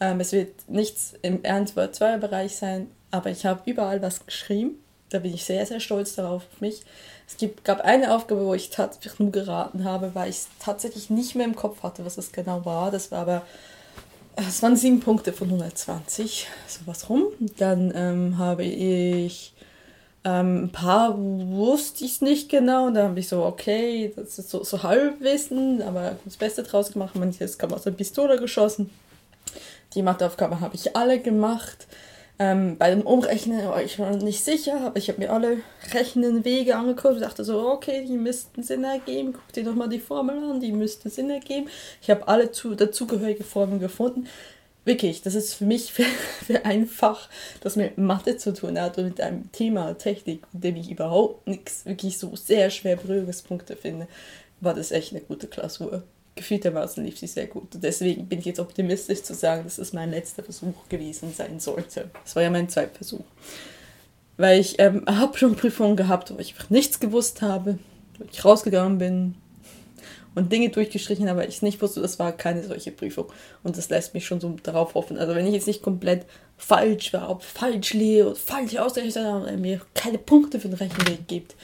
Ähm, 0.01 0.21
es 0.21 0.33
wird 0.33 0.53
nichts 0.69 1.13
im 1.21 1.45
Ernst 1.45 1.75
2 1.75 2.17
Bereich 2.17 2.57
sein, 2.57 2.91
aber 3.11 3.31
ich 3.31 3.45
habe 3.45 3.61
überall 3.67 4.01
was 4.01 4.25
geschrieben. 4.25 4.83
da 5.11 5.19
bin 5.19 5.35
ich 5.35 5.45
sehr, 5.45 5.65
sehr 5.67 5.81
stolz 5.81 6.15
darauf 6.15 6.47
auf 6.47 6.61
mich. 6.61 6.81
Es 7.29 7.37
gibt, 7.37 7.65
gab 7.65 7.83
eine 7.83 8.15
Aufgabe, 8.15 8.47
wo 8.47 8.55
ich 8.55 8.71
tatsächlich 8.71 9.19
nur 9.19 9.31
geraten 9.31 9.85
habe, 9.85 10.15
weil 10.15 10.31
ich 10.31 10.37
es 10.37 10.49
tatsächlich 10.59 11.11
nicht 11.11 11.35
mehr 11.35 11.47
im 11.47 11.55
Kopf 11.55 11.83
hatte, 11.83 12.05
was 12.05 12.19
es 12.19 12.33
genau 12.33 12.65
war. 12.65 12.91
Das 12.91 13.13
war 13.13 13.21
aber, 13.21 13.43
es 14.37 14.63
waren 14.63 14.77
sieben 14.77 15.01
Punkte 15.01 15.33
von 15.35 15.49
120, 15.49 16.49
sowas 16.67 17.09
rum. 17.11 17.25
Dann 17.59 17.93
ähm, 17.95 18.39
habe 18.39 18.65
ich 18.65 19.55
ähm, 20.25 20.65
ein 20.65 20.73
paar 20.73 21.17
wusste 21.19 22.05
ich 22.05 22.13
es 22.13 22.21
nicht 22.23 22.49
genau 22.49 22.91
dann 22.91 23.11
habe 23.11 23.21
ich 23.21 23.29
so, 23.29 23.45
okay, 23.45 24.13
das 24.17 24.39
ist 24.39 24.51
so, 24.51 24.65
so 24.65 24.83
Halbwissen, 24.83 25.83
aber 25.83 26.17
das 26.25 26.37
Beste 26.37 26.63
draus 26.63 26.93
gemacht. 26.93 27.15
Manches 27.15 27.59
kam 27.59 27.73
aus 27.73 27.83
der 27.83 27.91
Pistole 27.91 28.39
geschossen. 28.39 28.91
Die 29.95 30.03
Matheaufgaben 30.03 30.61
habe 30.61 30.75
ich 30.75 30.97
alle 30.97 31.21
gemacht. 31.21 31.87
Ähm, 32.39 32.79
bei 32.79 32.91
dem 32.91 33.03
Umrechnen 33.03 33.69
war 33.69 33.81
ich 33.81 33.99
noch 33.99 34.11
nicht 34.11 34.45
sicher, 34.45 34.81
aber 34.87 34.97
ich 34.97 35.09
habe 35.09 35.21
mir 35.21 35.33
alle 35.33 35.59
rechnenden 35.93 36.45
Wege 36.45 36.75
angeguckt 36.75 37.15
und 37.15 37.21
dachte 37.21 37.45
so, 37.45 37.69
okay, 37.69 38.05
die 38.05 38.17
müssten 38.17 38.65
Sinn 38.65 38.83
ergeben. 38.83 39.35
Guck 39.35 39.53
dir 39.53 39.63
nochmal 39.63 39.89
die 39.89 40.01
Formel 40.01 40.39
an, 40.39 40.59
die 40.59 40.73
müssten 40.73 41.11
Sinn 41.11 41.31
ergeben. 41.31 41.69
Ich 42.03 42.11
habe 42.11 42.27
alle 42.27 42.51
zu, 42.51 42.75
dazugehörige 42.75 43.45
Formeln 43.45 43.79
gefunden. 43.79 44.27
Wirklich, 44.85 45.23
das 45.23 45.35
ist 45.35 45.55
für 45.55 45.65
mich 45.65 45.93
für, 45.95 46.05
für 46.47 46.65
ein 46.65 46.87
Fach, 46.87 47.29
das 47.61 47.77
mit 47.77 47.99
Mathe 47.99 48.37
zu 48.37 48.53
tun 48.53 48.79
hat 48.81 48.99
und 48.99 49.05
mit 49.05 49.21
einem 49.21 49.51
Thema 49.53 49.95
Technik, 49.95 50.43
mit 50.53 50.65
dem 50.65 50.77
ich 50.77 50.91
überhaupt 50.91 51.47
nichts, 51.47 51.87
wirklich 51.87 52.19
so 52.19 52.37
sehr 52.37 52.71
schwer 52.71 52.97
Berührungspunkte 52.97 53.77
finde, 53.77 54.09
war 54.61 54.75
das 54.75 54.93
echt 54.93 55.13
eine 55.13 55.21
gute 55.21 55.47
Klausur 55.47 56.05
gefühltermaßen 56.35 57.05
lief 57.05 57.19
sie 57.19 57.27
sehr 57.27 57.47
gut. 57.47 57.69
Deswegen 57.75 58.27
bin 58.27 58.41
ich 58.41 58.45
jetzt 58.45 58.61
optimistisch 58.61 59.23
zu 59.23 59.35
sagen, 59.35 59.65
dass 59.65 59.79
es 59.79 59.93
mein 59.93 60.11
letzter 60.11 60.43
Versuch 60.43 60.89
gewesen 60.89 61.33
sein 61.33 61.61
sollte. 61.61 62.11
Das 62.25 62.35
war 62.35 62.43
ja 62.43 62.51
mein 62.51 62.69
zweiter 62.69 62.95
Versuch. 62.95 63.25
Weil 64.37 64.61
ich 64.61 64.81
ähm, 64.81 65.05
habe 65.07 65.39
schon 65.39 65.55
Prüfungen 65.55 65.97
gehabt, 65.97 66.33
wo 66.35 66.39
ich 66.39 66.55
einfach 66.55 66.71
nichts 66.71 66.99
gewusst 66.99 67.41
habe, 67.41 67.79
wo 68.19 68.25
ich 68.31 68.45
rausgegangen 68.45 68.99
bin 68.99 69.35
und 70.35 70.53
Dinge 70.53 70.71
durchgestrichen, 70.71 71.29
aber 71.29 71.47
ich 71.49 71.63
nicht 71.63 71.81
wusste, 71.81 72.01
das 72.01 72.19
war 72.19 72.33
keine 72.33 72.63
solche 72.65 72.91
Prüfung. 72.91 73.27
Und 73.63 73.77
das 73.77 73.89
lässt 73.89 74.15
mich 74.15 74.27
schon 74.27 74.41
so 74.41 74.57
darauf 74.63 74.95
hoffen. 74.95 75.19
Also 75.19 75.35
wenn 75.35 75.47
ich 75.47 75.55
jetzt 75.55 75.67
nicht 75.67 75.83
komplett 75.83 76.27
falsch 76.57 77.13
war, 77.13 77.31
ob 77.31 77.43
falsch 77.43 77.95
lehre 77.95 78.29
oder 78.29 78.37
falsch 78.37 78.77
ausgerechnet 78.77 79.25
habe 79.25 79.47
und 79.47 79.61
mir 79.61 79.81
keine 79.95 80.19
Punkte 80.19 80.61
für 80.61 80.69
den 80.69 80.79
Rechenweg 80.79 81.27
gibt, 81.29 81.55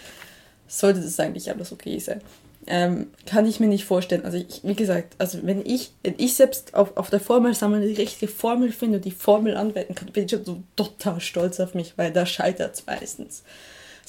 sollte 0.69 1.01
das 1.01 1.19
eigentlich 1.19 1.51
alles 1.51 1.73
okay 1.73 1.99
sein 1.99 2.21
ähm, 2.67 3.09
kann 3.27 3.47
ich 3.47 3.61
mir 3.61 3.67
nicht 3.67 3.85
vorstellen. 3.85 4.25
Also 4.25 4.39
ich, 4.39 4.61
wie 4.63 4.75
gesagt, 4.75 5.15
also 5.19 5.39
wenn 5.43 5.65
ich, 5.65 5.93
wenn 6.03 6.15
ich 6.19 6.35
selbst 6.35 6.75
auf, 6.75 6.97
auf 6.97 7.11
der 7.11 7.21
Formel 7.21 7.55
sammeln 7.55 7.83
die 7.83 8.01
richtige 8.01 8.31
Formel 8.31 8.71
finde 8.71 8.97
und 8.99 9.05
die 9.05 9.11
Formel 9.11 9.57
anwenden 9.57 9.95
kann, 9.95 10.13
bin 10.13 10.25
ich 10.25 10.31
schon 10.31 10.45
so 10.45 10.63
total 10.77 11.21
stolz 11.21 11.59
auf 11.61 11.75
mich, 11.75 11.95
weil 11.97 12.13
da 12.13 12.27
scheitert 12.27 12.75
es 12.75 12.87
meistens. 12.87 13.43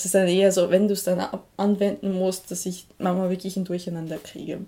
Es 0.01 0.05
ist 0.05 0.15
dann 0.15 0.27
eher 0.27 0.51
so, 0.51 0.71
wenn 0.71 0.87
du 0.87 0.95
es 0.95 1.03
dann 1.03 1.23
anwenden 1.57 2.13
musst, 2.13 2.49
dass 2.49 2.65
ich 2.65 2.87
manchmal 2.97 3.29
wirklich 3.29 3.55
ein 3.55 3.65
Durcheinander 3.65 4.17
kriege. 4.17 4.61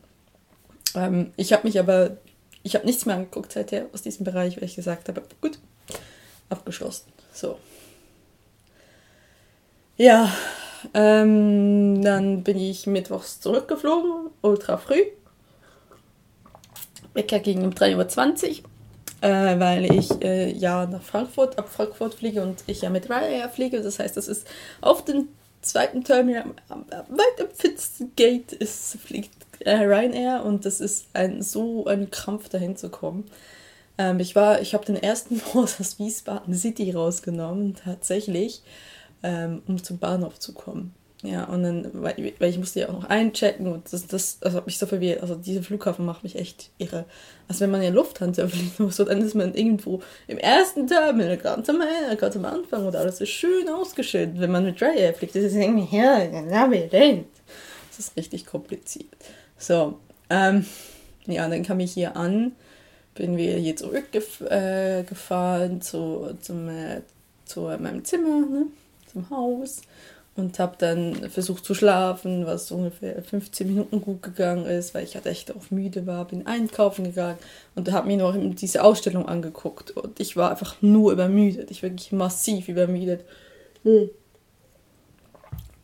Ähm, 0.93 1.31
ich 1.37 1.51
habe 1.53 1.65
mich 1.65 1.79
aber, 1.79 2.17
ich 2.61 2.75
habe 2.75 2.85
nichts 2.85 3.07
mehr 3.07 3.15
angeguckt 3.15 3.51
seither 3.51 3.87
aus 3.93 4.03
diesem 4.03 4.25
Bereich, 4.25 4.57
weil 4.57 4.65
ich 4.65 4.75
gesagt 4.75 5.09
habe, 5.09 5.23
gut, 5.41 5.57
abgeschlossen. 6.49 7.11
So. 7.33 7.57
Ja, 9.97 10.31
ähm, 10.93 12.03
dann 12.03 12.43
bin 12.43 12.59
ich 12.59 12.85
mittwochs 12.85 13.39
zurückgeflogen, 13.39 14.29
ultra 14.43 14.77
früh. 14.77 15.01
Wecker 17.15 17.39
ging 17.39 17.63
um 17.63 17.71
3.20 17.71 18.61
Uhr, 18.61 18.69
äh, 19.23 19.57
weil 19.57 19.85
ich 19.85 20.21
äh, 20.21 20.51
ja 20.51 20.85
nach 20.85 21.01
Frankfurt, 21.01 21.57
ab 21.57 21.69
Frankfurt 21.69 22.13
fliege 22.13 22.43
und 22.43 22.63
ich 22.67 22.81
ja 22.81 22.89
mit 22.89 23.09
Ryanair 23.09 23.47
fliege. 23.47 23.81
Das 23.81 23.97
heißt, 23.97 24.17
das 24.17 24.27
ist 24.27 24.45
auf 24.81 25.05
dem 25.05 25.29
zweiten 25.61 26.03
Terminal, 26.03 26.43
am, 26.67 26.85
weit 26.89 27.39
am 27.39 28.09
Gate 28.17 28.51
ist, 28.51 28.97
fliegt 28.97 29.31
äh, 29.59 29.75
Ryanair 29.75 30.43
und 30.43 30.65
das 30.65 30.81
ist 30.81 31.07
ein, 31.13 31.41
so 31.41 31.85
ein 31.85 32.11
Krampf 32.11 32.49
dahin 32.49 32.75
zu 32.75 32.89
kommen. 32.89 33.23
Ähm, 33.97 34.19
ich 34.19 34.35
war, 34.35 34.59
ich 34.59 34.73
habe 34.73 34.85
den 34.85 34.97
ersten 34.97 35.39
Bus 35.53 35.79
aus 35.79 35.99
Wiesbaden 35.99 36.53
City 36.53 36.91
rausgenommen, 36.91 37.75
tatsächlich 37.75 38.61
ähm, 39.23 39.61
um 39.67 39.81
zum 39.81 39.99
Bahnhof 39.99 40.37
zu 40.37 40.53
kommen. 40.53 40.93
Ja, 41.25 41.45
und 41.45 41.63
dann, 41.63 41.89
weil, 41.93 42.33
weil 42.37 42.49
ich 42.49 42.57
musste 42.57 42.81
ja 42.81 42.89
auch 42.89 42.93
noch 42.93 43.05
einchecken 43.05 43.67
und 43.67 43.93
das, 43.93 44.07
das, 44.07 44.39
das 44.39 44.53
hat 44.53 44.65
mich 44.65 44.77
so 44.77 44.85
verwirrt. 44.85 45.21
Also 45.21 45.35
dieser 45.35 45.63
Flughafen 45.63 46.05
macht 46.05 46.23
mich 46.23 46.35
echt 46.35 46.69
irre. 46.77 47.05
Also 47.47 47.61
wenn 47.61 47.71
man 47.71 47.81
ja 47.81 47.91
Lufthansa 47.91 48.45
fliegen 48.49 48.83
muss, 48.83 48.97
dann 48.97 49.21
ist 49.21 49.33
man 49.33 49.55
irgendwo 49.55 50.01
im 50.27 50.37
ersten 50.37 50.85
Terminal, 50.85 51.37
ganz 51.37 51.69
am, 51.69 51.81
ganz 52.17 52.35
am 52.35 52.43
Anfang 52.43 52.85
und 52.85 52.97
alles 52.97 53.21
ist 53.21 53.29
schön 53.29 53.69
ausgeschildert. 53.69 54.41
Wenn 54.41 54.51
man 54.51 54.65
mit 54.65 54.81
Ryanair 54.81 55.13
fliegt, 55.13 55.33
ist 55.37 55.55
irgendwie, 55.55 55.95
ja, 55.95 56.25
Labyrinth. 56.41 57.27
Das 57.89 57.99
ist 57.99 58.17
richtig 58.17 58.45
kompliziert. 58.45 59.07
So, 59.57 59.99
ähm, 60.29 60.65
ja, 61.25 61.47
dann 61.47 61.63
kam 61.63 61.79
ich 61.79 61.93
hier 61.93 62.17
an, 62.17 62.51
bin 63.15 63.37
wir 63.37 63.55
hier 63.55 63.77
zurückgefahren 63.77 65.77
äh, 65.77 65.79
zu, 65.79 66.35
zum, 66.41 66.67
äh, 66.67 67.01
zu 67.45 67.61
meinem 67.61 68.03
Zimmer, 68.03 68.45
ne? 68.45 68.65
zum 69.09 69.29
Haus 69.29 69.83
und 70.35 70.57
habe 70.57 70.75
dann 70.79 71.29
versucht 71.29 71.63
zu 71.63 71.75
schlafen, 71.75 72.45
was 72.45 72.71
ungefähr 72.71 73.21
15 73.21 73.67
Minuten 73.67 74.01
gut 74.01 74.23
gegangen 74.23 74.65
ist, 74.65 74.93
weil 74.93 75.03
ich 75.03 75.15
halt 75.15 75.27
echt 75.27 75.55
auch 75.55 75.69
müde 75.69 76.07
war, 76.07 76.25
bin 76.25 76.47
einkaufen 76.47 77.03
gegangen 77.05 77.37
und 77.75 77.91
habe 77.91 78.07
mir 78.07 78.17
noch 78.17 78.35
diese 78.55 78.83
Ausstellung 78.83 79.27
angeguckt 79.27 79.91
und 79.91 80.19
ich 80.19 80.35
war 80.35 80.49
einfach 80.49 80.81
nur 80.81 81.11
übermüdet, 81.11 81.69
ich 81.69 81.83
war 81.83 81.91
wirklich 81.91 82.11
massiv 82.11 82.67
übermüdet. 82.67 83.21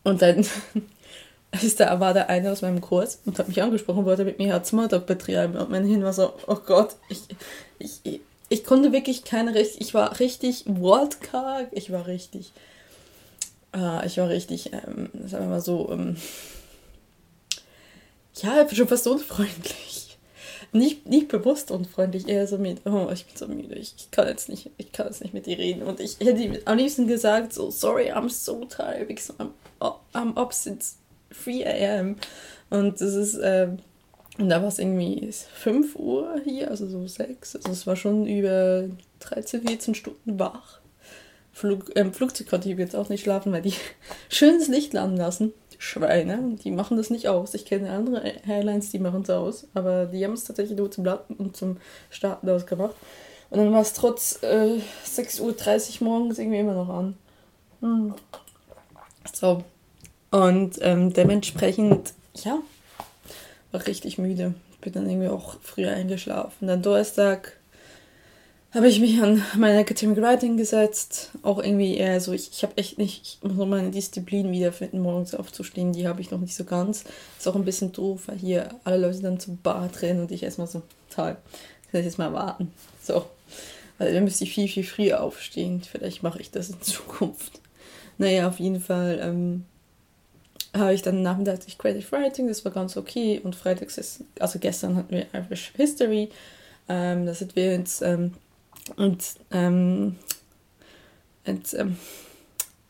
Und 0.02 0.22
dann 0.22 0.44
ist 1.62 1.78
da, 1.78 2.00
war 2.00 2.12
da 2.12 2.22
einer 2.22 2.50
aus 2.50 2.62
meinem 2.62 2.80
Kurs 2.80 3.20
und 3.26 3.38
hat 3.38 3.46
mich 3.46 3.62
angesprochen, 3.62 4.04
wollte 4.04 4.24
mit 4.24 4.38
mir 4.38 4.60
Smalltalk 4.64 5.06
betreiben 5.06 5.56
und 5.56 5.70
mein 5.70 5.84
Hirn 5.84 6.02
war 6.02 6.12
so, 6.12 6.32
oh 6.48 6.58
Gott, 6.66 6.96
ich, 7.08 7.20
ich, 7.78 8.20
ich 8.48 8.64
konnte 8.64 8.90
wirklich 8.90 9.22
keine 9.22 9.54
richtig, 9.54 9.80
ich 9.80 9.94
war 9.94 10.18
richtig 10.18 10.64
wortkarg, 10.66 11.68
ich 11.70 11.92
war 11.92 12.08
richtig 12.08 12.52
äh, 13.74 14.06
ich 14.06 14.18
war 14.18 14.28
richtig, 14.28 14.72
ähm, 14.72 15.10
sagen 15.26 15.44
wir 15.44 15.50
mal 15.50 15.60
so, 15.60 15.90
ähm, 15.90 16.16
ja, 18.34 18.68
schon 18.68 18.88
fast 18.88 19.06
unfreundlich. 19.06 20.18
Nicht, 20.72 21.06
nicht 21.06 21.28
bewusst 21.28 21.72
unfreundlich, 21.72 22.28
eher 22.28 22.46
so 22.46 22.56
mit, 22.56 22.86
oh, 22.86 23.10
ich 23.12 23.26
bin 23.26 23.36
so 23.36 23.48
müde, 23.48 23.74
ich, 23.74 23.94
ich 23.96 24.10
kann 24.12 24.28
jetzt 24.28 24.48
nicht, 24.48 24.70
ich 24.76 24.92
kann 24.92 25.06
jetzt 25.06 25.20
nicht 25.20 25.34
mit 25.34 25.46
dir 25.46 25.58
reden. 25.58 25.82
Und 25.82 25.98
ich 25.98 26.18
hätte 26.20 26.62
am 26.64 26.78
liebsten 26.78 27.08
gesagt, 27.08 27.52
so, 27.52 27.70
sorry, 27.70 28.12
I'm 28.12 28.28
so 28.28 28.64
tired, 28.66 29.08
because 29.08 29.32
I'm, 29.38 29.50
I'm 30.14 30.36
up 30.36 30.52
since 30.52 30.96
3 31.44 31.66
a.m. 31.66 32.16
Und 32.70 33.00
das 33.00 33.14
ist, 33.14 33.38
ähm, 33.42 33.78
und 34.38 34.48
da 34.48 34.62
war 34.62 34.68
es 34.68 34.78
irgendwie 34.78 35.28
5 35.32 35.96
Uhr 35.96 36.40
hier, 36.44 36.70
also 36.70 36.86
so 36.86 37.06
6. 37.06 37.56
Also 37.56 37.72
es 37.72 37.86
war 37.86 37.96
schon 37.96 38.26
über 38.26 38.88
13, 39.20 39.66
14 39.66 39.94
Stunden 39.94 40.38
wach. 40.38 40.79
Flug, 41.60 41.90
ähm, 41.94 42.14
Flugzeug 42.14 42.48
konnte 42.48 42.70
ich 42.70 42.78
jetzt 42.78 42.96
auch 42.96 43.10
nicht 43.10 43.22
schlafen, 43.22 43.52
weil 43.52 43.60
die 43.60 43.74
schönes 44.30 44.68
Licht 44.68 44.94
landen 44.94 45.18
lassen. 45.18 45.52
Schweine, 45.78 46.56
die 46.62 46.70
machen 46.70 46.96
das 46.96 47.10
nicht 47.10 47.28
aus. 47.28 47.54
Ich 47.54 47.66
kenne 47.66 47.90
andere 47.90 48.22
Airlines, 48.46 48.90
die 48.90 48.98
machen 48.98 49.22
es 49.22 49.30
aus, 49.30 49.66
aber 49.74 50.06
die 50.06 50.24
haben 50.24 50.32
es 50.32 50.44
tatsächlich 50.44 50.78
nur 50.78 50.90
zum 50.90 51.04
Landen 51.04 51.34
und 51.34 51.56
zum 51.56 51.76
Starten 52.08 52.48
ausgemacht. 52.48 52.94
Und 53.50 53.58
dann 53.58 53.72
war 53.72 53.82
es 53.82 53.92
trotz 53.92 54.42
äh, 54.42 54.78
6.30 55.06 56.00
Uhr 56.00 56.08
morgens 56.08 56.38
irgendwie 56.38 56.60
immer 56.60 56.74
noch 56.74 56.88
an. 56.88 57.16
Hm. 57.80 58.14
So. 59.32 59.62
Und 60.30 60.78
ähm, 60.80 61.12
dementsprechend, 61.12 62.14
ja, 62.36 62.58
war 63.72 63.86
richtig 63.86 64.16
müde. 64.16 64.54
Bin 64.80 64.92
dann 64.94 65.08
irgendwie 65.08 65.28
auch 65.28 65.56
früher 65.60 65.92
eingeschlafen. 65.92 66.68
Dann 66.68 66.82
Donnerstag 66.82 67.59
habe 68.72 68.86
ich 68.86 69.00
mich 69.00 69.20
an 69.20 69.42
mein 69.56 69.76
Academic 69.76 70.20
Writing 70.20 70.56
gesetzt. 70.56 71.30
Auch 71.42 71.58
irgendwie 71.58 71.96
eher 71.96 72.20
so, 72.20 72.32
ich, 72.32 72.50
ich 72.52 72.62
habe 72.62 72.76
echt 72.76 72.98
nicht, 72.98 73.22
ich 73.22 73.38
muss 73.42 73.56
noch 73.56 73.66
meine 73.66 73.90
Disziplin 73.90 74.52
wiederfinden, 74.52 75.00
morgens 75.00 75.34
aufzustehen. 75.34 75.92
Die 75.92 76.06
habe 76.06 76.20
ich 76.20 76.30
noch 76.30 76.38
nicht 76.38 76.54
so 76.54 76.64
ganz. 76.64 77.04
Ist 77.36 77.48
auch 77.48 77.56
ein 77.56 77.64
bisschen 77.64 77.92
doof, 77.92 78.22
weil 78.26 78.38
hier 78.38 78.68
alle 78.84 78.98
Leute 78.98 79.22
dann 79.22 79.40
zum 79.40 79.58
Bad 79.58 80.02
rennen 80.02 80.20
und 80.20 80.30
ich 80.30 80.44
erstmal 80.44 80.68
so, 80.68 80.82
toll, 81.14 81.36
kann 81.90 82.00
ich 82.00 82.06
jetzt 82.06 82.18
mal 82.18 82.32
warten. 82.32 82.72
So. 83.02 83.26
Also 83.98 84.14
dann 84.14 84.24
müsste 84.24 84.44
ich 84.44 84.54
viel, 84.54 84.68
viel 84.68 84.84
früher 84.84 85.22
aufstehen. 85.22 85.82
Vielleicht 85.82 86.22
mache 86.22 86.40
ich 86.40 86.52
das 86.52 86.70
in 86.70 86.80
Zukunft. 86.80 87.60
Naja, 88.18 88.46
auf 88.46 88.60
jeden 88.60 88.80
Fall 88.80 89.18
ähm, 89.20 89.64
habe 90.72 90.94
ich 90.94 91.02
dann 91.02 91.22
nachmittags 91.22 91.66
Creative 91.76 92.12
Writing, 92.12 92.46
das 92.46 92.64
war 92.64 92.70
ganz 92.70 92.96
okay. 92.96 93.40
Und 93.42 93.56
freitags 93.56 93.98
ist, 93.98 94.22
also 94.38 94.60
gestern 94.60 94.94
hatten 94.94 95.12
wir 95.12 95.26
Irish 95.32 95.72
History. 95.76 96.30
Ähm, 96.88 97.26
da 97.26 97.34
sind 97.34 97.56
wir 97.56 97.72
jetzt 97.72 98.02
ähm, 98.02 98.34
und 98.96 99.24
ähm, 99.50 100.16
ins 101.44 101.74
ähm, 101.74 101.96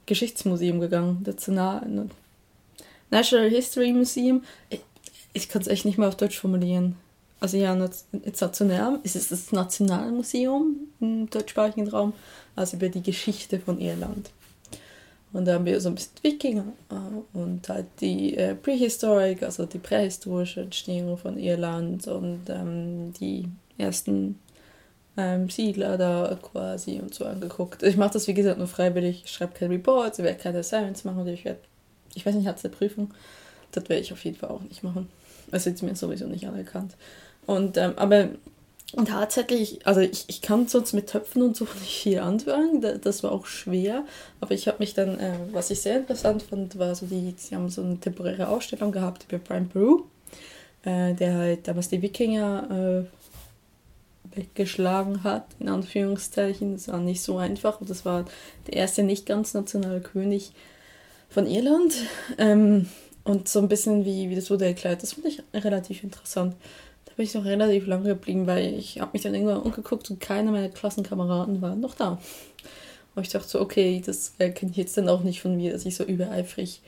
Geschichtsmuseum 0.06 0.80
gegangen, 0.80 1.22
National, 1.24 2.08
National 3.10 3.48
History 3.48 3.92
Museum. 3.92 4.42
Ich, 4.68 4.80
ich 5.32 5.48
kann 5.48 5.62
es 5.62 5.68
echt 5.68 5.84
nicht 5.84 5.98
mehr 5.98 6.08
auf 6.08 6.16
Deutsch 6.16 6.38
formulieren. 6.38 6.96
Also 7.40 7.56
ja, 7.56 7.74
national, 7.74 9.00
es 9.02 9.16
ist 9.16 9.32
das 9.32 9.50
Nationalmuseum 9.50 10.76
im 11.00 11.30
deutschsprachigen 11.30 11.88
Raum, 11.88 12.12
also 12.54 12.76
über 12.76 12.90
die 12.90 13.02
Geschichte 13.02 13.58
von 13.58 13.80
Irland. 13.80 14.30
Und 15.32 15.46
da 15.46 15.54
haben 15.54 15.64
wir 15.64 15.80
so 15.80 15.88
ein 15.88 15.94
bisschen 15.94 16.12
Wikinger 16.22 16.72
äh, 16.90 17.38
und 17.38 17.68
halt 17.68 17.86
die 18.00 18.36
äh, 18.36 18.54
Prehistorik, 18.54 19.42
also 19.42 19.64
die 19.64 19.78
prähistorische 19.78 20.62
Entstehung 20.62 21.16
von 21.16 21.38
Irland 21.38 22.06
und 22.08 22.40
ähm, 22.48 23.12
die 23.18 23.48
ersten 23.78 24.38
ähm, 25.16 25.51
Siedler 25.51 25.99
da 25.99 26.38
quasi 26.40 27.01
und 27.01 27.14
so 27.14 27.25
angeguckt. 27.25 27.83
Ich 27.83 27.96
mache 27.96 28.12
das 28.12 28.27
wie 28.29 28.35
gesagt 28.35 28.59
nur 28.59 28.68
freiwillig, 28.68 29.23
ich 29.25 29.31
schreibe 29.31 29.55
keine 29.55 29.75
Reports, 29.75 30.18
ich 30.18 30.25
werde 30.25 30.38
keine 30.38 30.59
Assignments 30.59 31.05
machen 31.05 31.20
und 31.20 31.29
ich 31.29 31.44
werde, 31.44 31.61
ich 32.14 32.25
weiß 32.25 32.35
nicht, 32.35 32.46
hat 32.46 32.59
es 32.59 32.64
eine 32.64 32.75
Prüfung? 32.75 33.12
Das 33.73 33.88
werde 33.88 34.03
ich 34.03 34.12
auf 34.12 34.25
jeden 34.25 34.37
Fall 34.37 34.51
auch 34.51 34.62
nicht 34.62 34.83
machen. 34.83 35.09
Das 35.51 35.66
ist 35.66 35.83
mir 35.83 35.94
sowieso 35.94 36.27
nicht 36.27 36.46
anerkannt. 36.46 36.96
Und, 37.46 37.77
ähm, 37.77 37.94
aber 37.96 38.29
tatsächlich, 39.05 39.87
also 39.87 40.01
ich, 40.01 40.25
ich 40.29 40.42
kann 40.42 40.68
sonst 40.68 40.92
mit 40.92 41.09
Töpfen 41.09 41.42
und 41.42 41.57
so 41.57 41.64
nicht 41.64 42.03
viel 42.03 42.18
anfangen, 42.18 42.85
das 43.03 43.23
war 43.23 43.33
auch 43.33 43.46
schwer, 43.46 44.05
aber 44.40 44.53
ich 44.53 44.66
habe 44.68 44.79
mich 44.81 44.94
dann, 44.94 45.18
äh, 45.18 45.35
was 45.53 45.70
ich 45.70 45.81
sehr 45.81 45.99
interessant 45.99 46.42
fand, 46.42 46.79
war 46.79 46.94
so 46.94 47.07
die, 47.07 47.35
sie 47.37 47.55
haben 47.55 47.68
so 47.68 47.83
eine 47.83 47.99
temporäre 47.99 48.49
Ausstellung 48.49 48.92
gehabt 48.92 49.27
über 49.29 49.38
Brian 49.38 49.68
Peru, 49.68 50.05
äh, 50.85 51.14
der 51.14 51.35
halt 51.35 51.68
damals 51.68 51.88
die 51.88 52.03
Wikinger 52.03 53.05
äh, 53.05 53.19
weggeschlagen 54.34 55.24
hat, 55.24 55.46
in 55.58 55.68
Anführungszeichen, 55.68 56.74
das 56.74 56.88
war 56.88 56.98
nicht 56.98 57.22
so 57.22 57.38
einfach. 57.38 57.78
Das 57.80 58.04
war 58.04 58.24
der 58.66 58.74
erste 58.74 59.02
nicht 59.02 59.26
ganz 59.26 59.54
nationale 59.54 60.00
König 60.00 60.52
von 61.28 61.46
Irland. 61.46 61.94
Ähm, 62.38 62.86
und 63.24 63.48
so 63.48 63.60
ein 63.60 63.68
bisschen 63.68 64.04
wie, 64.04 64.30
wie 64.30 64.34
das 64.34 64.50
wurde 64.50 64.66
erklärt, 64.66 65.02
das 65.02 65.12
fand 65.12 65.26
ich 65.26 65.42
relativ 65.54 66.02
interessant. 66.02 66.56
Bin 67.16 67.26
ich 67.26 67.34
noch 67.34 67.44
relativ 67.44 67.86
lange 67.86 68.08
geblieben, 68.08 68.46
weil 68.46 68.72
ich 68.72 68.98
habe 68.98 69.10
mich 69.12 69.20
dann 69.20 69.34
irgendwann 69.34 69.60
umgeguckt 69.60 70.10
und 70.10 70.20
keiner 70.20 70.52
meiner 70.52 70.70
Klassenkameraden 70.70 71.60
war 71.60 71.76
noch 71.76 71.94
da. 71.94 72.18
Und 73.14 73.22
ich 73.26 73.28
dachte 73.28 73.46
so, 73.46 73.60
okay, 73.60 74.02
das 74.04 74.32
äh, 74.38 74.48
kenne 74.48 74.70
ich 74.70 74.78
jetzt 74.78 74.96
dann 74.96 75.10
auch 75.10 75.22
nicht 75.22 75.42
von 75.42 75.54
mir, 75.54 75.70
dass 75.70 75.84
ich 75.84 75.96
so 75.96 76.04
übereifrig 76.04 76.80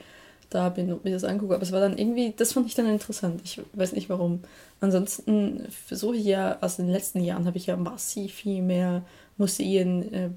da 0.54 0.68
bin 0.68 0.92
und 0.92 1.04
mir 1.04 1.12
das 1.12 1.24
angucke. 1.24 1.54
Aber 1.54 1.62
es 1.62 1.72
war 1.72 1.80
dann 1.80 1.96
irgendwie, 1.96 2.32
das 2.36 2.52
fand 2.52 2.66
ich 2.66 2.74
dann 2.74 2.86
interessant. 2.86 3.40
Ich 3.44 3.60
weiß 3.72 3.92
nicht 3.92 4.08
warum. 4.08 4.40
Ansonsten 4.80 5.66
versuche 5.70 6.16
ich 6.16 6.24
ja, 6.24 6.58
also 6.60 6.82
in 6.82 6.88
den 6.88 6.94
letzten 6.94 7.22
Jahren 7.22 7.46
habe 7.46 7.56
ich 7.56 7.66
ja 7.66 7.76
massiv 7.76 8.34
viel 8.34 8.62
mehr 8.62 9.02
Museen 9.36 10.12
äh, 10.12 10.30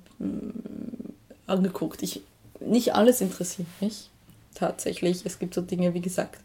angeguckt. 1.47 2.03
Ich, 2.03 2.21
nicht 2.59 2.93
alles 2.95 3.21
interessiert 3.21 3.67
mich 3.81 4.09
tatsächlich. 4.53 5.25
Es 5.25 5.39
gibt 5.39 5.53
so 5.53 5.61
Dinge, 5.61 5.93
wie 5.93 6.01
gesagt, 6.01 6.39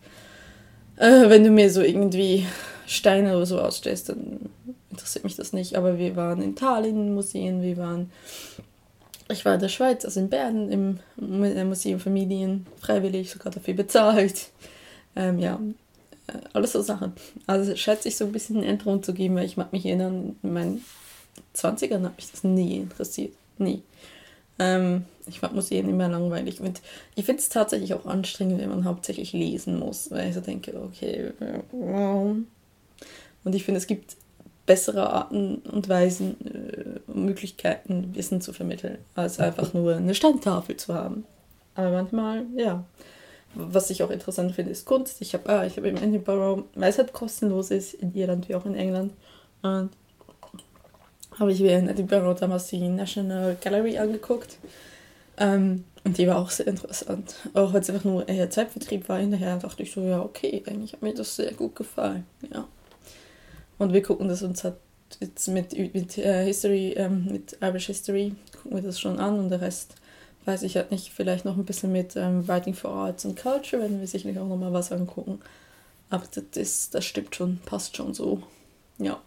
äh, 0.97 1.29
wenn 1.29 1.45
du 1.45 1.51
mir 1.51 1.71
so 1.71 1.81
irgendwie 1.81 2.47
Steine 2.87 3.37
oder 3.37 3.47
so 3.47 3.61
ausstellst, 3.61 4.09
dann 4.09 4.51
interessiert 4.91 5.25
mich 5.25 5.37
das 5.37 5.53
nicht. 5.53 5.77
Aber 5.77 5.99
wir 5.99 6.17
waren 6.17 6.43
in 6.43 6.57
Tallinn 6.57 6.97
in 6.97 7.15
Museen, 7.15 7.63
wir 7.63 7.77
waren, 7.77 8.11
ich 9.31 9.45
war 9.45 9.55
in 9.55 9.61
der 9.61 9.69
Schweiz, 9.69 10.05
also 10.05 10.21
in 10.21 10.29
Bern 10.29 10.71
im 10.71 11.69
Museum 11.69 12.01
Familien, 12.01 12.67
freiwillig, 12.81 13.31
sogar 13.31 13.53
dafür 13.53 13.75
bezahlt. 13.75 14.49
Ähm, 15.17 15.39
ja, 15.39 15.61
äh, 16.29 16.39
alles 16.53 16.73
so 16.73 16.83
Sachen. 16.83 17.13
Also 17.47 17.75
schätze 17.77 18.09
ich 18.09 18.17
so 18.17 18.25
ein 18.25 18.33
bisschen 18.33 18.63
Änderung 18.63 19.03
zu 19.03 19.13
geben, 19.13 19.37
weil 19.37 19.47
ich 19.47 19.57
mag 19.57 19.73
mich 19.73 19.87
erinnern, 19.87 20.37
in 20.43 20.53
meinen 20.53 20.85
20ern 21.55 22.05
hat 22.05 22.17
mich 22.17 22.31
das 22.31 22.45
nie 22.45 22.79
interessiert. 22.79 23.33
Nie. 23.59 23.83
Ähm, 24.59 25.05
ich 25.27 25.43
mag 25.43 25.55
Museen 25.55 25.89
immer 25.89 26.09
langweilig. 26.09 26.61
Und 26.61 26.81
ich 27.15 27.25
finde 27.25 27.41
es 27.41 27.49
tatsächlich 27.49 27.95
auch 27.95 28.07
anstrengend, 28.07 28.61
wenn 28.61 28.69
man 28.69 28.85
hauptsächlich 28.85 29.33
lesen 29.33 29.79
muss, 29.79 30.11
weil 30.11 30.29
ich 30.29 30.35
so 30.35 30.41
denke, 30.41 30.81
okay, 30.81 31.33
warum? 31.71 32.47
Und 33.45 33.55
ich 33.55 33.65
finde, 33.65 33.79
es 33.79 33.87
gibt 33.87 34.17
bessere 34.67 35.11
Arten 35.11 35.57
und 35.57 35.89
Weisen, 35.89 36.37
äh, 36.47 36.80
Möglichkeiten, 37.25 38.15
Wissen 38.15 38.41
zu 38.41 38.53
vermitteln, 38.53 38.99
als 39.15 39.41
einfach 39.41 39.73
nur 39.75 39.97
eine 39.97 40.15
Standtafel 40.15 40.77
zu 40.77 40.95
haben. 40.95 41.25
Aber 41.75 41.91
manchmal, 41.91 42.45
ja. 42.57 42.85
Was 43.55 43.91
ich 43.91 44.03
auch 44.03 44.11
interessant 44.11 44.53
finde, 44.53 44.71
ist 44.71 44.85
Kunst. 44.85 45.21
Ich 45.21 45.35
habe 45.35 45.49
ah, 45.49 45.65
hab 45.65 45.85
im 45.85 45.97
Edinburgh, 45.97 46.65
weil 46.75 46.91
es 46.91 46.99
halt 46.99 47.13
kostenlos 47.13 47.73
ist, 47.73 47.95
in 47.95 48.15
Irland 48.15 48.49
wie 48.49 48.55
auch 48.55 48.65
in 48.65 48.77
England, 48.77 49.13
und 49.63 49.91
habe 51.39 51.53
ich 51.53 51.61
mir 51.61 51.79
in 51.79 51.89
Edinburgh 51.89 52.39
damals 52.39 52.69
die 52.69 52.89
National 52.89 53.57
Gallery 53.61 53.99
angeguckt. 53.99 54.59
Ähm, 55.37 55.85
und 56.05 56.17
die 56.19 56.27
war 56.27 56.39
auch 56.39 56.51
sehr 56.51 56.67
interessant. 56.67 57.35
Auch 57.55 57.73
wenn 57.73 57.81
es 57.81 57.91
einfach 57.91 58.05
nur 58.05 58.29
eher 58.29 58.51
Zeitvertrieb 58.51 59.09
war, 59.09 59.19
hinterher 59.19 59.57
dachte 59.59 59.83
ich 59.83 59.93
so, 59.93 60.03
ja, 60.03 60.23
okay, 60.23 60.63
eigentlich 60.67 60.93
hat 60.93 61.03
mir 61.03 61.15
das 61.15 61.37
sehr 61.37 61.53
gut 61.53 61.77
gefallen. 61.77 62.27
Ja. 62.53 62.67
Und 63.79 63.93
wir 63.93 64.03
gucken 64.03 64.29
das 64.29 64.43
uns 64.43 64.65
halt 64.65 64.77
jetzt 65.21 65.49
mit, 65.49 65.77
mit 65.95 66.19
äh, 66.19 66.45
History, 66.45 66.93
ähm, 66.97 67.27
mit 67.31 67.57
Irish 67.61 67.87
History, 67.87 68.35
gucken 68.63 68.77
wir 68.77 68.83
das 68.83 69.01
schon 69.01 69.19
an 69.19 69.39
und 69.39 69.51
der 69.51 69.61
Rest 69.61 69.95
weiß 70.45 70.63
ich 70.63 70.77
halt 70.77 70.91
nicht, 70.91 71.13
vielleicht 71.13 71.45
noch 71.45 71.57
ein 71.57 71.65
bisschen 71.65 71.93
mit 71.93 72.17
ähm, 72.17 72.47
Writing 72.49 72.75
for 72.75 72.91
Arts 72.91 73.27
and 73.27 73.37
Culture, 73.37 73.83
werden 73.83 74.01
wir 74.01 74.07
sicherlich 74.07 74.39
auch 74.39 74.49
nochmal 74.49 74.73
was 74.73 74.93
angucken. 74.93 75.41
Aber 76.09 76.25
das, 76.35 76.45
ist, 76.57 76.95
das 76.95 77.05
stimmt 77.05 77.35
schon, 77.37 77.59
passt 77.67 77.97
schon 77.97 78.15
so. 78.15 78.43
Ja. 78.99 79.21